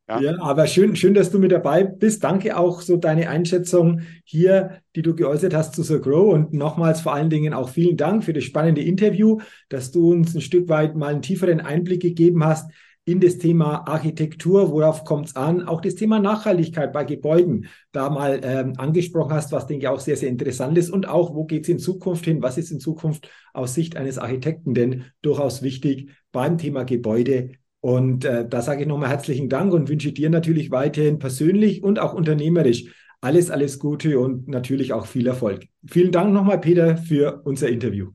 Ja. 0.10 0.20
ja, 0.20 0.42
aber 0.42 0.66
schön, 0.66 0.96
schön, 0.96 1.14
dass 1.14 1.30
du 1.30 1.38
mit 1.38 1.52
dabei 1.52 1.84
bist. 1.84 2.24
Danke 2.24 2.58
auch 2.58 2.82
so 2.82 2.98
deine 2.98 3.30
Einschätzung 3.30 4.02
hier, 4.24 4.82
die 4.96 5.04
du 5.04 5.14
geäußert 5.14 5.54
hast 5.54 5.76
zu 5.76 5.84
The 5.84 6.00
Grow. 6.00 6.34
Und 6.34 6.52
nochmals 6.52 7.02
vor 7.02 7.14
allen 7.14 7.30
Dingen 7.30 7.54
auch 7.54 7.70
vielen 7.70 7.96
Dank 7.96 8.24
für 8.24 8.34
das 8.34 8.44
spannende 8.44 8.82
Interview, 8.82 9.38
dass 9.70 9.92
du 9.92 10.12
uns 10.12 10.34
ein 10.34 10.42
Stück 10.42 10.68
weit 10.68 10.96
mal 10.96 11.14
einen 11.14 11.22
tieferen 11.22 11.62
Einblick 11.62 12.02
gegeben 12.02 12.44
hast 12.44 12.72
in 13.06 13.20
das 13.20 13.38
Thema 13.38 13.88
Architektur, 13.88 14.72
worauf 14.72 15.04
kommt 15.04 15.28
es 15.28 15.36
an, 15.36 15.68
auch 15.68 15.82
das 15.82 15.96
Thema 15.96 16.20
Nachhaltigkeit 16.20 16.92
bei 16.94 17.04
Gebäuden 17.04 17.68
da 17.92 18.10
mal 18.10 18.40
ähm, 18.44 18.74
angesprochen 18.78 19.34
hast, 19.34 19.52
was 19.52 19.68
denke 19.68 19.86
ich 19.86 19.88
auch 19.88 20.00
sehr, 20.00 20.16
sehr 20.16 20.30
interessant 20.30 20.78
ist 20.78 20.90
und 20.90 21.08
auch, 21.08 21.34
wo 21.34 21.46
geht 21.46 21.64
es 21.64 21.70
in 21.70 21.80
Zukunft 21.80 22.26
hin, 22.26 22.42
was 22.42 22.58
ist 22.58 22.72
in 22.72 22.80
Zukunft 22.80 23.30
aus 23.54 23.74
Sicht 23.74 23.98
eines 23.98 24.18
Architekten 24.18 24.74
denn 24.74 25.06
durchaus 25.22 25.64
wichtig 25.64 26.10
beim 26.32 26.58
Thema 26.58 26.84
Gebäude 26.84 27.52
und 27.82 28.26
äh, 28.26 28.48
da 28.48 28.62
sage 28.62 28.82
ich 28.82 28.88
nochmal 28.88 29.10
herzlichen 29.10 29.50
Dank 29.50 29.74
und 29.74 29.90
wünsche 29.90 30.12
dir 30.12 30.30
natürlich 30.30 30.72
weiterhin 30.72 31.20
persönlich 31.20 31.84
und 31.84 32.00
auch 32.00 32.14
unternehmerisch 32.14 32.86
alles, 33.22 33.52
alles 33.52 33.80
Gute 33.80 34.20
und 34.20 34.48
natürlich 34.48 34.94
auch 34.94 35.06
viel 35.06 35.28
Erfolg. 35.28 35.66
Vielen 35.86 36.12
Dank 36.12 36.34
nochmal, 36.34 36.60
Peter, 36.60 36.98
für 36.98 37.42
unser 37.44 37.70
Interview. 37.70 38.12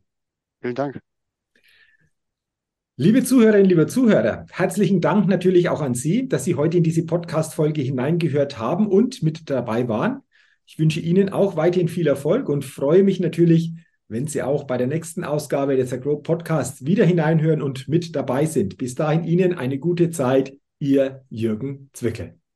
Vielen 0.60 0.74
Dank. 0.74 1.00
Liebe 2.96 3.24
Zuhörerinnen, 3.24 3.68
liebe 3.68 3.86
Zuhörer, 3.86 4.46
herzlichen 4.50 5.00
Dank 5.00 5.26
natürlich 5.26 5.68
auch 5.68 5.80
an 5.82 5.94
Sie, 5.94 6.28
dass 6.28 6.44
Sie 6.44 6.54
heute 6.54 6.76
in 6.76 6.84
diese 6.84 7.04
Podcast-Folge 7.04 7.82
hineingehört 7.82 8.58
haben 8.58 8.86
und 8.86 9.22
mit 9.22 9.50
dabei 9.50 9.88
waren. 9.88 10.20
Ich 10.64 10.78
wünsche 10.78 11.00
Ihnen 11.00 11.28
auch 11.28 11.56
weiterhin 11.56 11.88
viel 11.88 12.06
Erfolg 12.06 12.48
und 12.48 12.64
freue 12.64 13.02
mich 13.02 13.18
natürlich, 13.18 13.72
wenn 14.14 14.28
Sie 14.28 14.42
auch 14.42 14.62
bei 14.64 14.78
der 14.78 14.86
nächsten 14.86 15.24
Ausgabe 15.24 15.76
des 15.76 15.92
Agro 15.92 16.16
Podcasts 16.16 16.86
wieder 16.86 17.04
hineinhören 17.04 17.60
und 17.60 17.88
mit 17.88 18.14
dabei 18.14 18.46
sind. 18.46 18.78
Bis 18.78 18.94
dahin 18.94 19.24
Ihnen 19.24 19.54
eine 19.54 19.78
gute 19.78 20.10
Zeit, 20.10 20.56
Ihr 20.78 21.24
Jürgen 21.30 21.90
Zwickel. 21.92 22.38